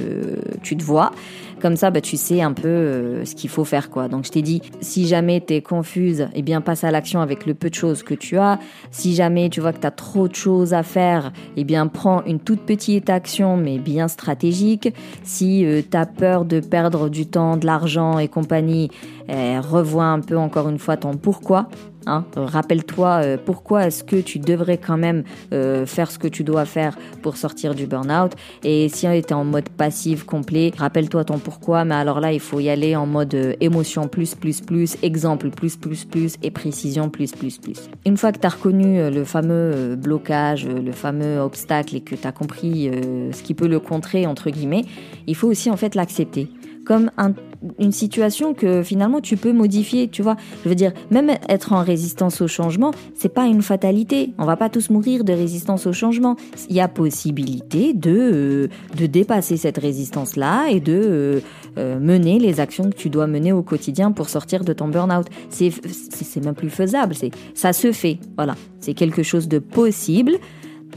tu 0.62 0.76
te 0.76 0.83
vois. 0.83 1.11
Comme 1.64 1.76
ça, 1.76 1.90
bah, 1.90 2.02
tu 2.02 2.18
sais 2.18 2.42
un 2.42 2.52
peu 2.52 2.68
euh, 2.68 3.25
ce 3.25 3.35
qu'il 3.35 3.49
faut 3.49 3.64
faire. 3.64 3.88
quoi. 3.88 4.06
Donc 4.06 4.26
je 4.26 4.30
t'ai 4.30 4.42
dit, 4.42 4.61
si 4.83 5.06
jamais 5.06 5.40
tu 5.40 5.54
es 5.54 5.62
confuse, 5.62 6.28
eh 6.35 6.42
bien 6.42 6.61
passe 6.61 6.85
à 6.85 6.90
l'action 6.90 7.23
avec 7.23 7.47
le 7.47 7.54
peu 7.54 7.71
de 7.71 7.75
choses 7.75 8.02
que 8.02 8.12
tu 8.12 8.37
as. 8.37 8.59
Si 8.90 9.14
jamais 9.14 9.49
tu 9.49 9.62
vois 9.62 9.73
que 9.73 9.80
tu 9.80 9.87
as 9.87 9.90
trop 9.90 10.28
de 10.28 10.35
choses 10.35 10.75
à 10.75 10.83
faire, 10.83 11.33
eh 11.56 11.64
bien 11.64 11.87
prends 11.87 12.23
une 12.25 12.38
toute 12.38 12.61
petite 12.61 13.09
action, 13.09 13.56
mais 13.56 13.78
bien 13.78 14.09
stratégique. 14.09 14.92
Si 15.23 15.64
euh, 15.64 15.80
tu 15.90 15.97
as 15.97 16.04
peur 16.04 16.44
de 16.44 16.61
perdre 16.61 17.09
du 17.09 17.25
temps, 17.25 17.56
de 17.56 17.64
l'argent 17.64 18.18
et 18.18 18.28
compagnie, 18.28 18.90
eh, 19.30 19.59
revois 19.59 20.04
un 20.04 20.21
peu 20.21 20.37
encore 20.37 20.68
une 20.68 20.78
fois 20.78 20.99
ton 20.99 21.16
pourquoi. 21.16 21.68
Hein. 22.06 22.25
Rappelle-toi 22.37 23.21
euh, 23.23 23.37
pourquoi 23.42 23.87
est-ce 23.87 24.04
que 24.04 24.16
tu 24.16 24.38
devrais 24.38 24.78
quand 24.78 24.97
même 24.97 25.25
euh, 25.52 25.87
faire 25.87 26.11
ce 26.11 26.18
que 26.18 26.28
tu 26.28 26.44
dois 26.44 26.64
faire 26.64 26.97
pour 27.23 27.37
sortir 27.37 27.75
du 27.75 27.87
burn-out. 27.87 28.33
Et 28.62 28.88
si 28.88 29.06
on 29.06 29.12
était 29.12 29.35
en 29.35 29.44
mode 29.44 29.69
passif 29.71 30.25
complet, 30.25 30.73
rappelle-toi 30.76 31.25
ton 31.25 31.38
pourquoi. 31.38 31.53
Mais 31.69 31.95
alors 31.95 32.21
là, 32.21 32.32
il 32.32 32.40
faut 32.40 32.60
y 32.60 32.69
aller 32.69 32.97
en 32.97 33.06
mode 33.06 33.34
euh, 33.34 33.54
émotion 33.60 34.08
plus, 34.08 34.34
plus, 34.34 34.60
plus, 34.60 34.97
exemple 35.02 35.50
plus, 35.50 35.76
plus, 35.76 36.04
plus 36.04 36.36
et 36.43 36.50
précision 36.50 37.08
plus, 37.08 37.32
plus, 37.32 37.58
plus. 37.58 37.88
Une 38.06 38.17
fois 38.17 38.32
que 38.32 38.38
tu 38.38 38.47
as 38.47 38.50
reconnu 38.50 39.10
le 39.10 39.25
fameux 39.25 39.97
blocage, 39.97 40.67
le 40.67 40.93
fameux 40.93 41.38
obstacle 41.38 41.97
et 41.97 42.00
que 42.00 42.14
tu 42.14 42.26
as 42.26 42.32
compris 42.32 42.90
ce 43.32 43.43
qui 43.43 43.54
peut 43.54 43.69
le 43.69 43.80
contrer, 43.80 44.26
entre 44.26 44.50
guillemets, 44.50 44.84
il 45.26 45.34
faut 45.34 45.49
aussi 45.49 45.71
en 45.71 45.76
fait 45.76 45.95
l'accepter 45.95 46.49
comme 46.84 47.10
une 47.78 47.92
situation 47.92 48.54
que 48.54 48.82
finalement 48.82 49.20
tu 49.20 49.36
peux 49.36 49.52
modifier, 49.52 50.08
tu 50.08 50.23
vois. 50.23 50.36
Je 50.64 50.68
veux 50.68 50.75
dire, 50.75 50.92
même 51.10 51.30
être 51.49 51.73
en 51.73 51.82
résistance 51.82 52.40
au 52.40 52.49
changement, 52.49 52.92
c'est 53.14 53.32
pas 53.32 53.47
une 53.47 53.62
fatalité. 53.62 54.32
On 54.38 54.44
va 54.44 54.56
pas 54.56 54.68
tous 54.68 54.90
mourir 54.90 55.25
de 55.25 55.32
résistance 55.32 55.86
au 55.86 55.92
changement. 55.92 56.36
Il 56.68 56.76
y 56.76 56.80
a 56.80 56.88
possibilité 56.88 57.94
de, 57.94 58.10
euh, 58.10 58.68
de 58.97 59.06
dépasser 59.06 59.56
cette 59.56 59.78
résistance-là 59.78 60.68
et 60.70 60.80
de 60.80 60.92
euh, 60.94 61.40
euh, 61.78 61.99
mener 61.99 62.38
les 62.38 62.60
actions 62.60 62.90
que 62.90 62.97
tu 62.97 63.10
dois 63.10 63.26
mener 63.26 63.52
au 63.52 63.62
quotidien 63.62 64.12
pour 64.12 64.28
sortir 64.28 64.64
de 64.64 64.73
ton 64.73 64.88
burn-out. 64.88 65.26
C'est, 65.50 65.73
même 66.44 66.54
plus 66.54 66.70
faisable. 66.70 67.14
Ça 67.54 67.73
se 67.73 67.92
fait. 67.92 68.18
Voilà. 68.36 68.56
C'est 68.80 68.94
quelque 68.94 69.23
chose 69.23 69.49
de 69.49 69.58
possible. 69.58 70.32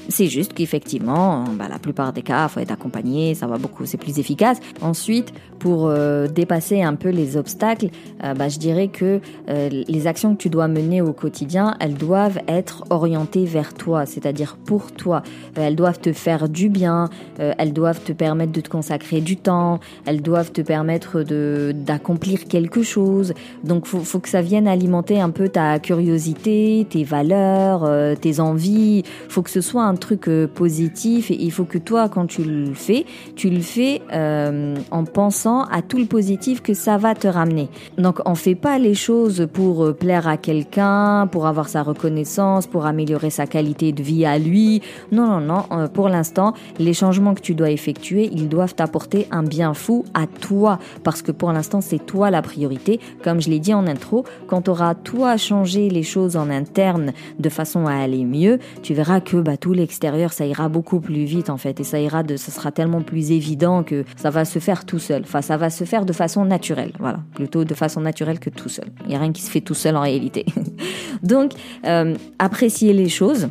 C'est 0.09 0.27
juste 0.27 0.53
qu'effectivement, 0.53 1.43
bah, 1.57 1.67
la 1.69 1.79
plupart 1.79 2.13
des 2.13 2.21
cas, 2.21 2.47
faut 2.47 2.59
être 2.59 2.71
accompagné, 2.71 3.35
ça 3.35 3.47
va 3.47 3.57
beaucoup, 3.57 3.85
c'est 3.85 3.97
plus 3.97 4.19
efficace. 4.19 4.59
Ensuite, 4.81 5.33
pour 5.59 5.87
euh, 5.87 6.27
dépasser 6.27 6.81
un 6.81 6.95
peu 6.95 7.09
les 7.09 7.37
obstacles, 7.37 7.89
euh, 8.23 8.33
bah, 8.33 8.47
je 8.47 8.59
dirais 8.59 8.87
que 8.87 9.19
euh, 9.49 9.69
les 9.87 10.07
actions 10.07 10.35
que 10.35 10.41
tu 10.41 10.49
dois 10.49 10.67
mener 10.67 11.01
au 11.01 11.13
quotidien, 11.13 11.75
elles 11.79 11.95
doivent 11.95 12.39
être 12.47 12.83
orientées 12.89 13.45
vers 13.45 13.73
toi, 13.73 14.05
c'est-à-dire 14.05 14.57
pour 14.65 14.91
toi. 14.91 15.23
elles 15.55 15.75
doivent 15.75 15.99
te 15.99 16.13
faire 16.13 16.49
du 16.49 16.69
bien, 16.69 17.09
elles 17.37 17.73
doivent 17.73 18.01
te 18.01 18.11
permettre 18.11 18.51
de 18.51 18.61
te 18.61 18.69
consacrer 18.69 19.21
du 19.21 19.37
temps, 19.37 19.79
elles 20.05 20.21
doivent 20.21 20.51
te 20.51 20.61
permettre 20.61 21.23
de 21.23 21.73
d'accomplir 21.75 22.45
quelque 22.45 22.83
chose. 22.83 23.33
Donc, 23.63 23.85
faut, 23.85 23.99
faut 23.99 24.19
que 24.19 24.29
ça 24.29 24.41
vienne 24.41 24.67
alimenter 24.67 25.19
un 25.19 25.29
peu 25.29 25.49
ta 25.49 25.79
curiosité, 25.79 26.85
tes 26.89 27.03
valeurs, 27.03 27.87
tes 28.19 28.39
envies. 28.39 29.03
Faut 29.29 29.41
que 29.41 29.49
ce 29.49 29.61
soit 29.61 29.83
un 29.87 29.95
truc 29.95 30.27
euh, 30.27 30.47
positif 30.47 31.31
et 31.31 31.41
il 31.41 31.51
faut 31.51 31.65
que 31.65 31.77
toi, 31.77 32.09
quand 32.09 32.27
tu 32.27 32.43
le 32.43 32.73
fais, 32.73 33.05
tu 33.35 33.49
le 33.49 33.61
fais 33.61 34.01
euh, 34.13 34.75
en 34.91 35.03
pensant 35.05 35.63
à 35.63 35.81
tout 35.81 35.97
le 35.97 36.05
positif 36.05 36.61
que 36.61 36.73
ça 36.73 36.97
va 36.97 37.15
te 37.15 37.27
ramener. 37.27 37.69
Donc 37.97 38.19
on 38.25 38.35
fait 38.35 38.55
pas 38.55 38.77
les 38.77 38.93
choses 38.93 39.47
pour 39.51 39.85
euh, 39.85 39.93
plaire 39.93 40.27
à 40.27 40.37
quelqu'un, 40.37 41.27
pour 41.31 41.47
avoir 41.47 41.69
sa 41.69 41.83
reconnaissance, 41.83 42.67
pour 42.67 42.85
améliorer 42.85 43.29
sa 43.29 43.47
qualité 43.47 43.91
de 43.91 44.03
vie 44.03 44.25
à 44.25 44.37
lui. 44.37 44.81
Non, 45.11 45.39
non, 45.39 45.41
non. 45.41 45.87
pour 45.87 46.09
l'instant, 46.09 46.53
les 46.79 46.93
changements 46.93 47.33
que 47.33 47.41
tu 47.41 47.55
dois 47.55 47.71
effectuer, 47.71 48.29
ils 48.31 48.49
doivent 48.49 48.75
t'apporter 48.75 49.27
un 49.31 49.43
bien 49.43 49.73
fou 49.73 50.05
à 50.13 50.27
toi 50.27 50.79
parce 51.03 51.21
que 51.21 51.31
pour 51.31 51.51
l'instant, 51.51 51.81
c'est 51.81 52.05
toi 52.05 52.29
la 52.31 52.41
priorité. 52.41 52.99
Comme 53.23 53.41
je 53.41 53.49
l'ai 53.49 53.59
dit 53.59 53.73
en 53.73 53.87
intro, 53.87 54.25
quand 54.47 54.63
tu 54.63 54.69
auras 54.69 54.95
toi 54.95 55.37
changé 55.37 55.89
les 55.89 56.03
choses 56.03 56.35
en 56.35 56.49
interne 56.49 57.13
de 57.39 57.49
façon 57.49 57.87
à 57.87 57.93
aller 57.93 58.25
mieux, 58.25 58.59
tu 58.81 58.93
verras 58.93 59.21
que 59.21 59.37
bah, 59.37 59.57
tout 59.57 59.73
l'extérieur, 59.77 60.33
ça 60.33 60.45
ira 60.45 60.69
beaucoup 60.69 60.99
plus 60.99 61.23
vite 61.23 61.49
en 61.49 61.57
fait, 61.57 61.79
et 61.79 61.83
ça 61.83 61.99
ira 61.99 62.23
de, 62.23 62.35
ça 62.35 62.51
sera 62.51 62.71
tellement 62.71 63.01
plus 63.01 63.31
évident 63.31 63.83
que 63.83 64.03
ça 64.15 64.29
va 64.29 64.45
se 64.45 64.59
faire 64.59 64.85
tout 64.85 64.99
seul. 64.99 65.21
Enfin, 65.23 65.41
ça 65.41 65.57
va 65.57 65.69
se 65.69 65.83
faire 65.83 66.05
de 66.05 66.13
façon 66.13 66.45
naturelle, 66.45 66.91
voilà, 66.99 67.19
plutôt 67.35 67.63
de 67.63 67.73
façon 67.73 68.01
naturelle 68.01 68.39
que 68.39 68.49
tout 68.49 68.69
seul. 68.69 68.87
Il 69.05 69.11
y 69.11 69.15
a 69.15 69.19
rien 69.19 69.31
qui 69.31 69.41
se 69.41 69.49
fait 69.49 69.61
tout 69.61 69.73
seul 69.73 69.95
en 69.95 70.01
réalité. 70.01 70.45
Donc, 71.23 71.51
euh, 71.85 72.15
apprécier 72.39 72.93
les 72.93 73.09
choses. 73.09 73.49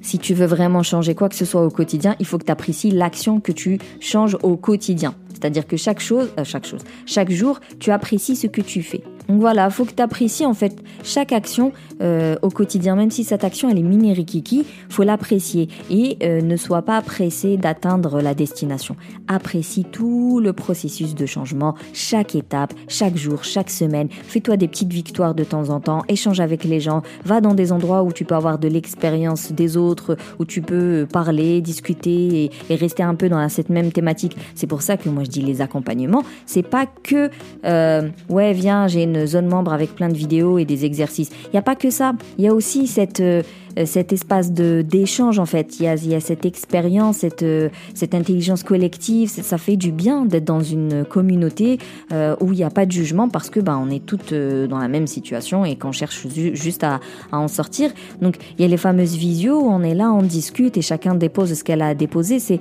Si 0.00 0.18
tu 0.18 0.34
veux 0.34 0.46
vraiment 0.46 0.82
changer 0.82 1.14
quoi 1.14 1.28
que 1.28 1.36
ce 1.36 1.44
soit 1.44 1.64
au 1.64 1.70
quotidien, 1.70 2.16
il 2.18 2.26
faut 2.26 2.36
que 2.36 2.44
tu 2.44 2.50
apprécies 2.50 2.90
l'action 2.90 3.38
que 3.38 3.52
tu 3.52 3.78
changes 4.00 4.36
au 4.42 4.56
quotidien. 4.56 5.14
C'est-à-dire 5.32 5.66
que 5.66 5.76
chaque 5.76 6.00
chose, 6.00 6.30
euh, 6.38 6.44
chaque 6.44 6.66
chose, 6.66 6.82
chaque 7.06 7.30
jour, 7.30 7.60
tu 7.78 7.90
apprécies 7.90 8.36
ce 8.36 8.46
que 8.46 8.60
tu 8.60 8.82
fais. 8.82 9.02
Donc 9.28 9.40
voilà, 9.40 9.70
faut 9.70 9.84
que 9.84 9.92
tu 9.92 10.02
apprécies 10.02 10.46
en 10.46 10.54
fait 10.54 10.82
chaque 11.04 11.32
action 11.32 11.72
euh, 12.00 12.36
au 12.42 12.48
quotidien, 12.48 12.96
même 12.96 13.10
si 13.10 13.24
cette 13.24 13.44
action 13.44 13.70
elle 13.70 13.78
est 13.78 13.82
mini 13.82 14.12
rikiki, 14.12 14.64
faut 14.88 15.04
l'apprécier 15.04 15.68
et 15.90 16.18
euh, 16.22 16.40
ne 16.40 16.56
sois 16.56 16.82
pas 16.82 17.00
pressé 17.02 17.56
d'atteindre 17.56 18.20
la 18.20 18.34
destination. 18.34 18.96
Apprécie 19.28 19.84
tout 19.84 20.40
le 20.42 20.52
processus 20.52 21.14
de 21.14 21.26
changement, 21.26 21.74
chaque 21.92 22.34
étape, 22.34 22.74
chaque 22.88 23.16
jour, 23.16 23.44
chaque 23.44 23.70
semaine. 23.70 24.08
Fais-toi 24.10 24.56
des 24.56 24.68
petites 24.68 24.92
victoires 24.92 25.34
de 25.34 25.44
temps 25.44 25.70
en 25.70 25.80
temps, 25.80 26.02
échange 26.08 26.40
avec 26.40 26.64
les 26.64 26.80
gens, 26.80 27.02
va 27.24 27.40
dans 27.40 27.54
des 27.54 27.72
endroits 27.72 28.02
où 28.02 28.12
tu 28.12 28.24
peux 28.24 28.34
avoir 28.34 28.58
de 28.58 28.68
l'expérience 28.68 29.52
des 29.52 29.76
autres, 29.76 30.16
où 30.38 30.44
tu 30.44 30.62
peux 30.62 31.06
parler, 31.10 31.60
discuter 31.60 32.50
et, 32.68 32.74
rester 32.74 33.02
un 33.02 33.14
peu 33.14 33.28
dans 33.28 33.48
cette 33.48 33.70
même 33.70 33.92
thématique. 33.92 34.36
C'est 34.54 34.66
pour 34.66 34.82
ça 34.82 34.96
que 34.96 35.08
moi 35.08 35.24
je 35.24 35.30
dis 35.30 35.42
les 35.42 35.60
accompagnements, 35.60 36.24
c'est 36.46 36.62
pas 36.62 36.86
que 36.86 37.30
euh, 37.64 38.08
ouais 38.28 38.52
viens 38.52 38.88
j'ai 38.88 39.11
une 39.12 39.26
zone 39.26 39.46
membre 39.46 39.72
avec 39.72 39.94
plein 39.94 40.08
de 40.08 40.16
vidéos 40.16 40.58
et 40.58 40.64
des 40.64 40.84
exercices. 40.84 41.30
Il 41.46 41.50
n'y 41.52 41.58
a 41.58 41.62
pas 41.62 41.76
que 41.76 41.90
ça. 41.90 42.14
Il 42.38 42.44
y 42.44 42.48
a 42.48 42.54
aussi 42.54 42.86
cette, 42.86 43.20
euh, 43.20 43.42
cet 43.84 44.12
espace 44.12 44.52
d'échange, 44.52 45.38
en 45.38 45.46
fait. 45.46 45.78
Il 45.80 45.84
y 45.84 45.88
a, 45.88 45.94
y 45.96 46.14
a 46.14 46.20
cette 46.20 46.44
expérience, 46.44 47.18
cette, 47.18 47.42
euh, 47.42 47.68
cette 47.94 48.14
intelligence 48.14 48.62
collective. 48.62 49.28
Ça 49.28 49.58
fait 49.58 49.76
du 49.76 49.92
bien 49.92 50.24
d'être 50.24 50.44
dans 50.44 50.62
une 50.62 51.04
communauté 51.04 51.78
euh, 52.12 52.36
où 52.40 52.52
il 52.52 52.56
n'y 52.56 52.64
a 52.64 52.70
pas 52.70 52.86
de 52.86 52.92
jugement 52.92 53.28
parce 53.28 53.50
que 53.50 53.60
ben, 53.60 53.80
on 53.82 53.90
est 53.90 54.04
toutes 54.04 54.34
dans 54.34 54.78
la 54.78 54.88
même 54.88 55.06
situation 55.06 55.64
et 55.64 55.76
qu'on 55.76 55.92
cherche 55.92 56.26
juste 56.54 56.84
à, 56.84 57.00
à 57.30 57.38
en 57.38 57.48
sortir. 57.48 57.90
Donc, 58.20 58.36
il 58.58 58.62
y 58.62 58.64
a 58.64 58.68
les 58.68 58.76
fameuses 58.76 59.16
visios 59.16 59.60
où 59.60 59.68
on 59.68 59.82
est 59.82 59.94
là, 59.94 60.10
on 60.12 60.22
discute 60.22 60.76
et 60.76 60.82
chacun 60.82 61.14
dépose 61.14 61.54
ce 61.54 61.64
qu'elle 61.64 61.82
a 61.82 61.94
déposé. 61.94 62.38
C'est, 62.38 62.58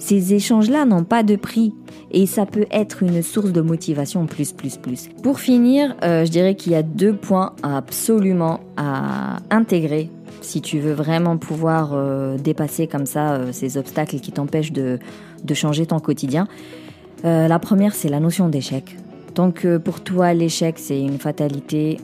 ces 0.00 0.34
échanges-là 0.34 0.86
n'ont 0.86 1.04
pas 1.04 1.22
de 1.22 1.36
prix 1.36 1.74
et 2.10 2.26
ça 2.26 2.46
peut 2.46 2.66
être 2.72 3.02
une 3.02 3.22
source 3.22 3.52
de 3.52 3.60
motivation 3.60 4.26
plus, 4.26 4.52
plus, 4.52 4.76
plus. 4.76 5.08
Pour 5.22 5.38
finir, 5.38 5.94
euh, 6.02 6.24
je 6.24 6.30
dirais 6.30 6.56
qu'il 6.56 6.72
y 6.72 6.74
a 6.74 6.82
deux 6.82 7.12
points 7.12 7.52
absolument 7.62 8.60
à 8.76 9.36
intégrer 9.50 10.10
si 10.40 10.62
tu 10.62 10.78
veux 10.78 10.94
vraiment 10.94 11.36
pouvoir 11.36 11.90
euh, 11.92 12.38
dépasser 12.38 12.86
comme 12.86 13.04
ça 13.04 13.34
euh, 13.34 13.52
ces 13.52 13.76
obstacles 13.76 14.20
qui 14.20 14.32
t'empêchent 14.32 14.72
de, 14.72 14.98
de, 15.44 15.54
changer 15.54 15.84
ton 15.84 16.00
quotidien. 16.00 16.48
la 17.22 17.58
première, 17.58 17.94
c'est 17.94 18.08
la 18.08 18.20
notion 18.20 18.48
d'échec. 18.48 18.96
Donc 19.34 19.66
pour 19.84 20.00
toi, 20.00 20.32
l'échec, 20.32 20.76
c'est 20.78 21.00
une 21.00 21.18
fatalité 21.18 21.98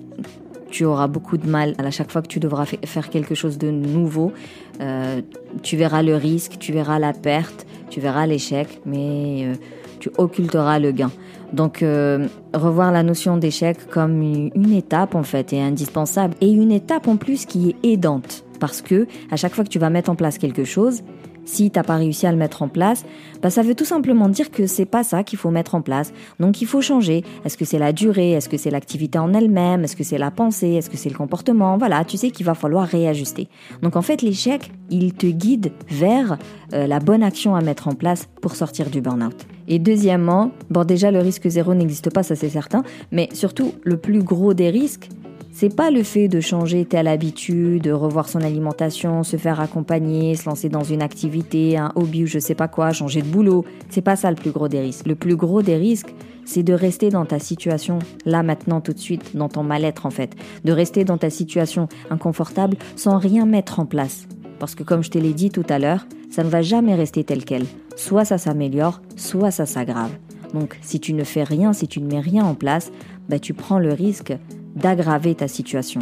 tu 0.71 0.85
auras 0.85 1.07
beaucoup 1.07 1.37
de 1.37 1.49
mal 1.49 1.75
à 1.79 1.91
chaque 1.91 2.11
fois 2.11 2.23
que 2.23 2.29
tu 2.29 2.41
devras 2.41 2.67
faire 2.67 3.11
quelque 3.11 3.35
chose 3.35 3.59
de 3.59 3.71
nouveau. 3.71 4.33
Euh, 4.81 5.21
tu 5.63 5.77
verras 5.77 6.03
le 6.03 6.17
risque, 6.17 6.59
tu 6.59 6.73
verras 6.73 6.99
la 6.99 7.13
perte, 7.13 7.67
tu 7.91 8.01
verras 8.01 8.27
l'échec, 8.27 8.81
mais 8.85 9.45
euh, 9.45 9.55
tu 10.01 10.11
occulteras 10.19 10.79
le 10.79 10.93
gain. 10.93 11.11
Donc 11.53 11.83
euh, 11.83 12.27
revoir 12.53 12.91
la 12.91 13.03
notion 13.03 13.37
d'échec 13.37 13.89
comme 13.89 14.21
une 14.23 14.73
étape 14.73 15.15
en 15.15 15.23
fait 15.23 15.53
est 15.53 15.61
indispensable 15.61 16.35
et 16.41 16.51
une 16.51 16.73
étape 16.73 17.07
en 17.07 17.17
plus 17.17 17.47
qui 17.47 17.71
est 17.71 17.93
aidante 17.93 18.45
parce 18.59 18.83
que 18.83 19.07
à 19.31 19.37
chaque 19.37 19.55
fois 19.55 19.65
que 19.65 19.69
tu 19.69 19.79
vas 19.79 19.91
mettre 19.91 20.11
en 20.11 20.17
place 20.17 20.39
quelque 20.39 20.65
chose, 20.65 21.03
si 21.47 21.71
t'as 21.71 21.83
pas 21.83 21.97
réussi 21.97 22.27
à 22.27 22.33
le 22.33 22.37
mettre 22.37 22.63
en 22.63 22.69
place, 22.69 23.07
bah 23.41 23.49
ça 23.49 23.63
veut 23.63 23.75
tout 23.75 23.87
simplement 23.87 24.29
dire 24.29 24.51
que 24.51 24.67
c'est 24.67 24.85
pas 24.85 25.03
ça 25.03 25.23
qu'il 25.23 25.39
faut 25.39 25.51
mettre 25.51 25.75
en 25.75 25.81
place. 25.81 26.13
Donc 26.39 26.61
il 26.61 26.67
faut 26.67 26.83
changer. 26.83 27.25
Est-ce 27.47 27.57
que 27.57 27.65
c'est 27.65 27.79
la 27.79 27.95
durée? 27.95 28.33
Est-ce 28.33 28.51
que 28.51 28.59
c'est 28.59 28.71
l'activité 28.71 29.19
en 29.19 29.33
elle-même? 29.33 29.85
Est-ce 29.85 29.97
que 29.97 30.05
c'est 30.05 30.19
la 30.19 30.31
pensée? 30.31 30.75
Est-ce 30.75 30.91
que 30.91 30.99
c'est 30.99 31.09
le 31.09 31.17
comportement? 31.17 31.79
Voilà, 31.79 32.05
tu 32.05 32.19
sais 32.19 32.31
qu'il 32.31 32.45
va 32.45 32.55
falloir 32.55 32.87
réajuster. 32.87 33.49
Donc 33.81 33.97
en 33.97 34.03
fait, 34.03 34.21
l'échec, 34.21 34.71
il 34.91 35.15
te 35.15 35.27
guide 35.27 35.73
vers 35.89 36.37
euh, 36.75 36.87
la 36.87 36.99
bonne 36.99 37.23
action 37.23 37.55
à 37.55 37.63
mettre 37.63 37.89
en 37.89 37.95
place 37.95 38.29
pour 38.43 38.57
sortir 38.57 38.91
du 38.91 39.01
burn-out. 39.01 39.47
Et 39.69 39.79
deuxièmement, 39.79 40.51
bon 40.71 40.85
déjà 40.85 41.11
le 41.11 41.19
risque 41.21 41.49
zéro 41.49 41.75
n'existe 41.75 42.11
pas, 42.11 42.23
ça 42.23 42.37
c'est 42.37 42.49
certain, 42.49 42.83
mais 43.11 43.29
surtout 43.33 43.73
le 43.85 43.97
plus 43.97 44.23
gros 44.23 44.55
des 44.55 44.71
risques, 44.71 45.09
c'est 45.59 45.75
pas 45.75 45.91
le 45.91 46.03
fait 46.03 46.29
de 46.29 46.39
changer 46.39 46.85
telle 46.85 47.09
habitude, 47.09 47.85
de 47.85 47.91
revoir 47.91 48.29
son 48.29 48.43
alimentation, 48.43 49.23
se 49.23 49.39
faire 49.39 49.59
accompagner, 49.59 50.35
se 50.35 50.47
lancer 50.47 50.69
dans 50.69 50.83
une 50.83 51.01
activité, 51.01 51.79
un 51.79 51.93
hobby 51.95 52.25
ou 52.25 52.27
je 52.27 52.39
sais 52.39 52.55
pas 52.55 52.69
quoi, 52.69 52.93
changer 52.93 53.23
de 53.23 53.27
boulot. 53.27 53.65
C'est 53.89 54.03
pas 54.03 54.17
ça 54.17 54.29
le 54.29 54.37
plus 54.37 54.51
gros 54.51 54.69
des 54.69 54.81
risques. 54.81 55.07
Le 55.07 55.15
plus 55.15 55.35
gros 55.35 55.63
des 55.63 55.77
risques, 55.77 56.13
c'est 56.45 56.63
de 56.63 56.75
rester 56.75 57.09
dans 57.09 57.25
ta 57.25 57.39
situation, 57.39 58.01
là 58.27 58.43
maintenant 58.43 58.83
tout 58.83 58.93
de 58.93 58.99
suite, 58.99 59.35
dans 59.35 59.49
ton 59.49 59.63
mal-être 59.63 60.05
en 60.05 60.11
fait. 60.11 60.37
De 60.67 60.73
rester 60.73 61.05
dans 61.05 61.17
ta 61.17 61.31
situation 61.31 61.89
inconfortable 62.11 62.77
sans 62.95 63.17
rien 63.17 63.47
mettre 63.47 63.81
en 63.81 63.87
place. 63.87 64.27
Parce 64.59 64.75
que 64.75 64.83
comme 64.83 65.03
je 65.03 65.11
te 65.11 65.17
l'ai 65.17 65.33
dit 65.33 65.49
tout 65.49 65.65
à 65.71 65.79
l'heure, 65.79 66.07
ça 66.31 66.45
ne 66.45 66.51
va 66.51 66.61
jamais 66.61 66.95
rester 66.95 67.25
tel 67.25 67.47
quel. 67.47 67.65
Soit 67.97 68.27
ça 68.27 68.37
s'améliore, 68.37 69.01
soit 69.17 69.51
ça 69.51 69.65
s'aggrave. 69.65 70.13
Donc 70.53 70.79
si 70.83 71.01
tu 71.01 71.15
ne 71.15 71.25
fais 71.25 71.45
rien, 71.45 71.73
si 71.73 71.89
tu 71.89 72.03
ne 72.03 72.09
mets 72.09 72.21
rien 72.21 72.45
en 72.45 72.55
place, 72.55 72.93
bah, 73.31 73.39
tu 73.39 73.55
prends 73.55 73.79
le 73.79 73.95
risque 73.95 74.35
d'aggraver 74.77 75.35
ta 75.35 75.49
situation. 75.49 76.01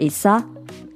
Et 0.00 0.10
ça, 0.10 0.44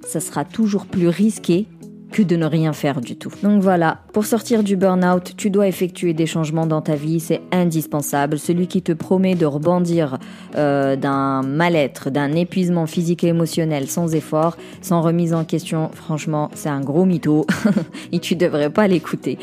ça 0.07 0.21
sera 0.21 0.45
toujours 0.45 0.87
plus 0.87 1.09
risqué 1.09 1.67
que 2.11 2.23
de 2.23 2.37
ne 2.37 2.47
rien 2.47 2.73
faire 2.73 3.01
du 3.01 3.17
tout. 3.17 3.31
Donc 3.43 3.63
voilà, 3.63 3.99
pour 4.13 4.25
sortir 4.25 4.63
du 4.63 4.77
burn-out, 4.77 5.35
tu 5.37 5.51
dois 5.51 5.69
effectuer 5.69 6.15
des 6.15 6.27
changements 6.27 6.67
dans 6.67 6.81
ta 6.81 6.95
vie, 6.95 7.21
c'est 7.21 7.43
indispensable. 7.53 8.39
Celui 8.39 8.67
qui 8.67 8.83
te 8.83 8.93
promet 8.93 9.35
de 9.35 9.47
rebondir 9.47 10.19
euh, 10.57 10.97
d'un 10.97 11.43
mal-être, 11.43 12.11
d'un 12.11 12.33
épuisement 12.33 12.87
physique 12.87 13.25
et 13.25 13.29
émotionnel 13.29 13.89
sans 13.89 14.15
effort, 14.15 14.57
sans 14.81 15.03
remise 15.03 15.35
en 15.35 15.45
question, 15.45 15.91
franchement, 15.93 16.51
c'est 16.55 16.71
un 16.71 16.81
gros 16.81 17.05
mytho 17.05 17.47
et 18.13 18.19
tu 18.21 18.37
devrais 18.37 18.71
pas 18.71 18.89
l'écouter. 18.89 19.39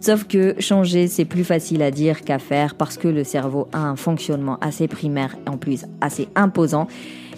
Sauf 0.00 0.24
que 0.24 0.54
changer, 0.60 1.08
c'est 1.08 1.24
plus 1.24 1.44
facile 1.44 1.82
à 1.82 1.90
dire 1.90 2.22
qu'à 2.22 2.38
faire 2.38 2.76
parce 2.76 2.96
que 2.96 3.08
le 3.08 3.24
cerveau 3.24 3.68
a 3.72 3.80
un 3.80 3.96
fonctionnement 3.96 4.58
assez 4.60 4.86
primaire, 4.86 5.36
en 5.46 5.56
plus 5.56 5.86
assez 6.00 6.28
imposant 6.36 6.86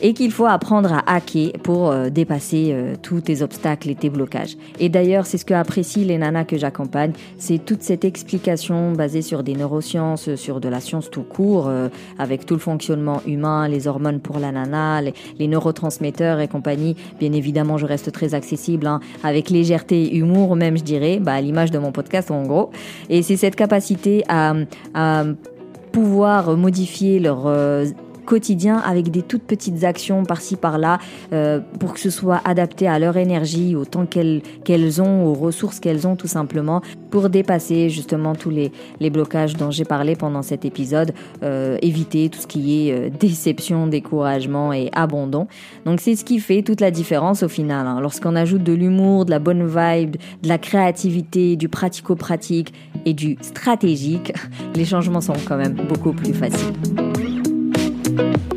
et 0.02 0.14
qu'il 0.14 0.32
faut 0.32 0.46
apprendre 0.46 0.92
à 0.92 1.14
hacker 1.14 1.52
pour 1.62 1.90
euh, 1.90 2.10
dépasser 2.10 2.70
euh, 2.72 2.94
tous 3.00 3.20
tes 3.20 3.42
obstacles 3.42 3.90
et 3.90 3.94
tes 3.94 4.10
blocages. 4.10 4.56
Et 4.78 4.88
d'ailleurs, 4.88 5.26
c'est 5.26 5.38
ce 5.38 5.44
que 5.44 5.54
apprécient 5.54 6.04
les 6.04 6.18
nanas 6.18 6.44
que 6.44 6.56
j'accompagne, 6.56 7.12
c'est 7.38 7.58
toute 7.58 7.82
cette 7.82 8.04
explication 8.04 8.92
basée 8.92 9.22
sur 9.22 9.42
des 9.42 9.54
neurosciences, 9.54 10.34
sur 10.36 10.60
de 10.60 10.68
la 10.68 10.80
science 10.80 11.10
tout 11.10 11.22
court, 11.22 11.68
euh, 11.68 11.88
avec 12.18 12.46
tout 12.46 12.54
le 12.54 12.60
fonctionnement 12.60 13.22
humain, 13.26 13.68
les 13.68 13.86
hormones 13.86 14.20
pour 14.20 14.38
la 14.38 14.52
nana, 14.52 15.02
les, 15.02 15.48
neurotransmetteurs 15.48 16.40
et 16.40 16.48
compagnie. 16.48 16.96
Bien 17.18 17.32
évidemment, 17.32 17.76
je 17.76 17.86
reste 17.86 18.12
très 18.12 18.34
accessible, 18.34 18.86
hein, 18.86 19.00
avec 19.24 19.50
légèreté 19.50 20.04
et 20.04 20.16
humour 20.16 20.54
même, 20.54 20.76
je 20.76 20.84
dirais, 20.84 21.18
bah, 21.20 21.34
à 21.34 21.40
l'image 21.40 21.70
de 21.70 21.78
mon 21.78 21.92
podcast 21.92 22.30
en 22.30 22.44
gros. 22.44 22.70
Et 23.08 23.22
c'est 23.22 23.36
cette 23.36 23.56
capacité 23.56 24.22
à, 24.28 24.54
à 24.94 25.24
pouvoir 25.92 26.56
modifier 26.56 27.18
leur 27.18 27.48
quotidien 28.20 28.78
avec 28.78 29.10
des 29.10 29.22
toutes 29.22 29.42
petites 29.42 29.84
actions 29.84 30.24
par-ci 30.24 30.56
par-là 30.56 30.98
euh, 31.32 31.60
pour 31.78 31.94
que 31.94 32.00
ce 32.00 32.10
soit 32.10 32.40
adapté 32.44 32.86
à 32.88 32.98
leur 32.98 33.16
énergie, 33.16 33.76
au 33.76 33.84
temps 33.84 34.06
qu'elles 34.06 34.42
qu'elles 34.64 35.02
ont, 35.02 35.24
aux 35.26 35.34
ressources 35.34 35.80
qu'elles 35.80 36.06
ont 36.06 36.16
tout 36.16 36.28
simplement 36.28 36.82
pour 37.10 37.28
dépasser 37.28 37.90
justement 37.90 38.34
tous 38.34 38.50
les, 38.50 38.72
les 39.00 39.10
blocages 39.10 39.56
dont 39.56 39.70
j'ai 39.70 39.84
parlé 39.84 40.16
pendant 40.16 40.42
cet 40.42 40.64
épisode, 40.64 41.12
euh, 41.42 41.76
éviter 41.82 42.28
tout 42.28 42.40
ce 42.40 42.46
qui 42.46 42.88
est 42.88 42.92
euh, 42.92 43.10
déception, 43.20 43.86
découragement 43.86 44.72
et 44.72 44.90
abandon. 44.92 45.46
Donc 45.84 46.00
c'est 46.00 46.16
ce 46.16 46.24
qui 46.24 46.38
fait 46.38 46.62
toute 46.62 46.80
la 46.80 46.90
différence 46.90 47.42
au 47.42 47.48
final. 47.48 47.86
Hein. 47.86 48.00
Lorsqu'on 48.00 48.36
ajoute 48.36 48.62
de 48.62 48.72
l'humour, 48.72 49.24
de 49.24 49.30
la 49.30 49.38
bonne 49.38 49.66
vibe, 49.66 50.16
de 50.42 50.48
la 50.48 50.58
créativité, 50.58 51.56
du 51.56 51.68
pratico-pratique 51.68 52.72
et 53.04 53.12
du 53.12 53.36
stratégique, 53.40 54.32
les 54.74 54.84
changements 54.84 55.20
sont 55.20 55.34
quand 55.46 55.56
même 55.56 55.74
beaucoup 55.88 56.12
plus 56.12 56.32
faciles. 56.32 57.09
thank 58.20 58.36
you 58.36 58.49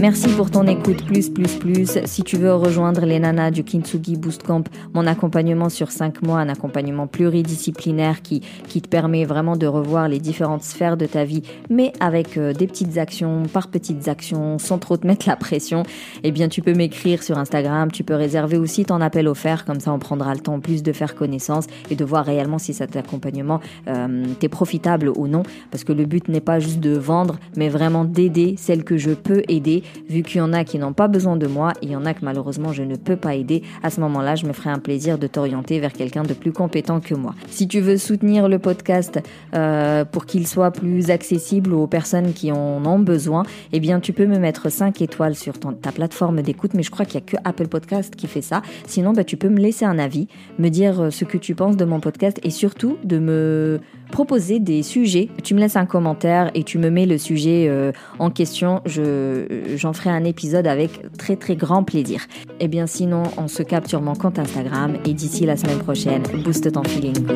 Merci 0.00 0.28
pour 0.28 0.50
ton 0.50 0.66
écoute. 0.66 1.04
Plus 1.04 1.28
plus 1.28 1.56
plus. 1.56 1.98
Si 2.06 2.22
tu 2.22 2.38
veux 2.38 2.54
rejoindre 2.54 3.04
les 3.04 3.18
nanas 3.18 3.50
du 3.50 3.64
Kintsugi 3.64 4.16
Boost 4.16 4.42
Camp, 4.42 4.66
mon 4.94 5.06
accompagnement 5.06 5.68
sur 5.68 5.90
5 5.90 6.22
mois, 6.22 6.38
un 6.38 6.48
accompagnement 6.48 7.06
pluridisciplinaire 7.06 8.22
qui, 8.22 8.40
qui 8.66 8.80
te 8.80 8.88
permet 8.88 9.26
vraiment 9.26 9.56
de 9.56 9.66
revoir 9.66 10.08
les 10.08 10.18
différentes 10.18 10.62
sphères 10.62 10.96
de 10.96 11.04
ta 11.04 11.24
vie, 11.24 11.42
mais 11.68 11.92
avec 12.00 12.38
euh, 12.38 12.54
des 12.54 12.66
petites 12.66 12.96
actions, 12.96 13.42
par 13.52 13.68
petites 13.68 14.08
actions, 14.08 14.58
sans 14.58 14.78
trop 14.78 14.96
te 14.96 15.06
mettre 15.06 15.28
la 15.28 15.36
pression, 15.36 15.82
eh 16.22 16.32
bien 16.32 16.48
tu 16.48 16.62
peux 16.62 16.72
m'écrire 16.72 17.22
sur 17.22 17.36
Instagram, 17.36 17.92
tu 17.92 18.02
peux 18.02 18.14
réserver 18.14 18.56
aussi 18.56 18.86
ton 18.86 19.02
appel 19.02 19.28
offert, 19.28 19.66
comme 19.66 19.80
ça 19.80 19.92
on 19.92 19.98
prendra 19.98 20.32
le 20.32 20.40
temps 20.40 20.60
plus 20.60 20.82
de 20.82 20.92
faire 20.92 21.14
connaissance 21.14 21.66
et 21.90 21.94
de 21.94 22.04
voir 22.06 22.24
réellement 22.24 22.58
si 22.58 22.72
cet 22.72 22.96
accompagnement 22.96 23.60
euh, 23.86 24.24
t'est 24.38 24.48
profitable 24.48 25.12
ou 25.14 25.28
non, 25.28 25.42
parce 25.70 25.84
que 25.84 25.92
le 25.92 26.06
but 26.06 26.26
n'est 26.28 26.40
pas 26.40 26.58
juste 26.58 26.80
de 26.80 26.96
vendre, 26.96 27.38
mais 27.54 27.68
vraiment 27.68 28.06
d'aider 28.06 28.54
celles 28.56 28.82
que 28.82 28.96
je 28.96 29.10
peux 29.10 29.42
aider 29.48 29.82
vu 30.08 30.22
qu'il 30.22 30.38
y 30.38 30.40
en 30.40 30.52
a 30.52 30.64
qui 30.64 30.78
n'ont 30.78 30.92
pas 30.92 31.08
besoin 31.08 31.36
de 31.36 31.46
moi, 31.46 31.72
il 31.82 31.90
y 31.90 31.96
en 31.96 32.04
a 32.06 32.14
que 32.14 32.24
malheureusement 32.24 32.72
je 32.72 32.82
ne 32.82 32.96
peux 32.96 33.16
pas 33.16 33.34
aider, 33.34 33.62
à 33.82 33.90
ce 33.90 34.00
moment-là, 34.00 34.34
je 34.34 34.46
me 34.46 34.52
ferai 34.52 34.70
un 34.70 34.78
plaisir 34.78 35.18
de 35.18 35.26
t'orienter 35.26 35.80
vers 35.80 35.92
quelqu'un 35.92 36.22
de 36.22 36.34
plus 36.34 36.52
compétent 36.52 37.00
que 37.00 37.14
moi. 37.14 37.34
Si 37.48 37.68
tu 37.68 37.80
veux 37.80 37.96
soutenir 37.96 38.48
le 38.48 38.58
podcast 38.58 39.20
euh, 39.54 40.04
pour 40.04 40.26
qu'il 40.26 40.46
soit 40.46 40.70
plus 40.70 41.10
accessible 41.10 41.74
aux 41.74 41.86
personnes 41.86 42.32
qui 42.32 42.52
en 42.52 42.84
ont 42.84 42.98
besoin, 42.98 43.44
eh 43.72 43.80
bien 43.80 44.00
tu 44.00 44.12
peux 44.12 44.26
me 44.26 44.38
mettre 44.38 44.70
5 44.70 45.00
étoiles 45.02 45.34
sur 45.34 45.54
ta 45.58 45.92
plateforme 45.92 46.42
d'écoute, 46.42 46.74
mais 46.74 46.82
je 46.82 46.90
crois 46.90 47.04
qu'il 47.04 47.20
n'y 47.20 47.26
a 47.26 47.30
que 47.30 47.36
Apple 47.44 47.68
Podcast 47.68 48.14
qui 48.16 48.26
fait 48.26 48.42
ça. 48.42 48.62
Sinon, 48.86 49.12
bah, 49.12 49.24
tu 49.24 49.36
peux 49.36 49.48
me 49.48 49.60
laisser 49.60 49.84
un 49.84 49.98
avis, 49.98 50.28
me 50.58 50.68
dire 50.68 51.00
euh, 51.00 51.10
ce 51.10 51.24
que 51.24 51.38
tu 51.38 51.54
penses 51.54 51.76
de 51.76 51.84
mon 51.84 52.00
podcast 52.00 52.38
et 52.42 52.50
surtout 52.50 52.96
de 53.04 53.18
me 53.18 53.80
proposer 54.10 54.60
des 54.60 54.82
sujets. 54.82 55.28
Tu 55.42 55.54
me 55.54 55.60
laisses 55.60 55.76
un 55.76 55.86
commentaire 55.86 56.50
et 56.54 56.64
tu 56.64 56.78
me 56.78 56.90
mets 56.90 57.06
le 57.06 57.18
sujet 57.18 57.66
euh, 57.68 57.92
en 58.18 58.30
question. 58.30 58.80
Je, 58.84 59.74
j'en 59.76 59.92
ferai 59.92 60.10
un 60.10 60.24
épisode 60.24 60.66
avec 60.66 61.16
très 61.16 61.36
très 61.36 61.56
grand 61.56 61.84
plaisir. 61.84 62.26
Et 62.60 62.64
eh 62.64 62.68
bien 62.68 62.86
sinon, 62.86 63.22
on 63.36 63.48
se 63.48 63.62
capte 63.62 63.88
sur 63.88 64.00
mon 64.02 64.14
compte 64.14 64.38
Instagram 64.38 64.96
et 65.04 65.14
d'ici 65.14 65.46
la 65.46 65.56
semaine 65.56 65.78
prochaine, 65.78 66.22
booste 66.44 66.70
ton 66.72 66.82
feeling. 66.84 67.26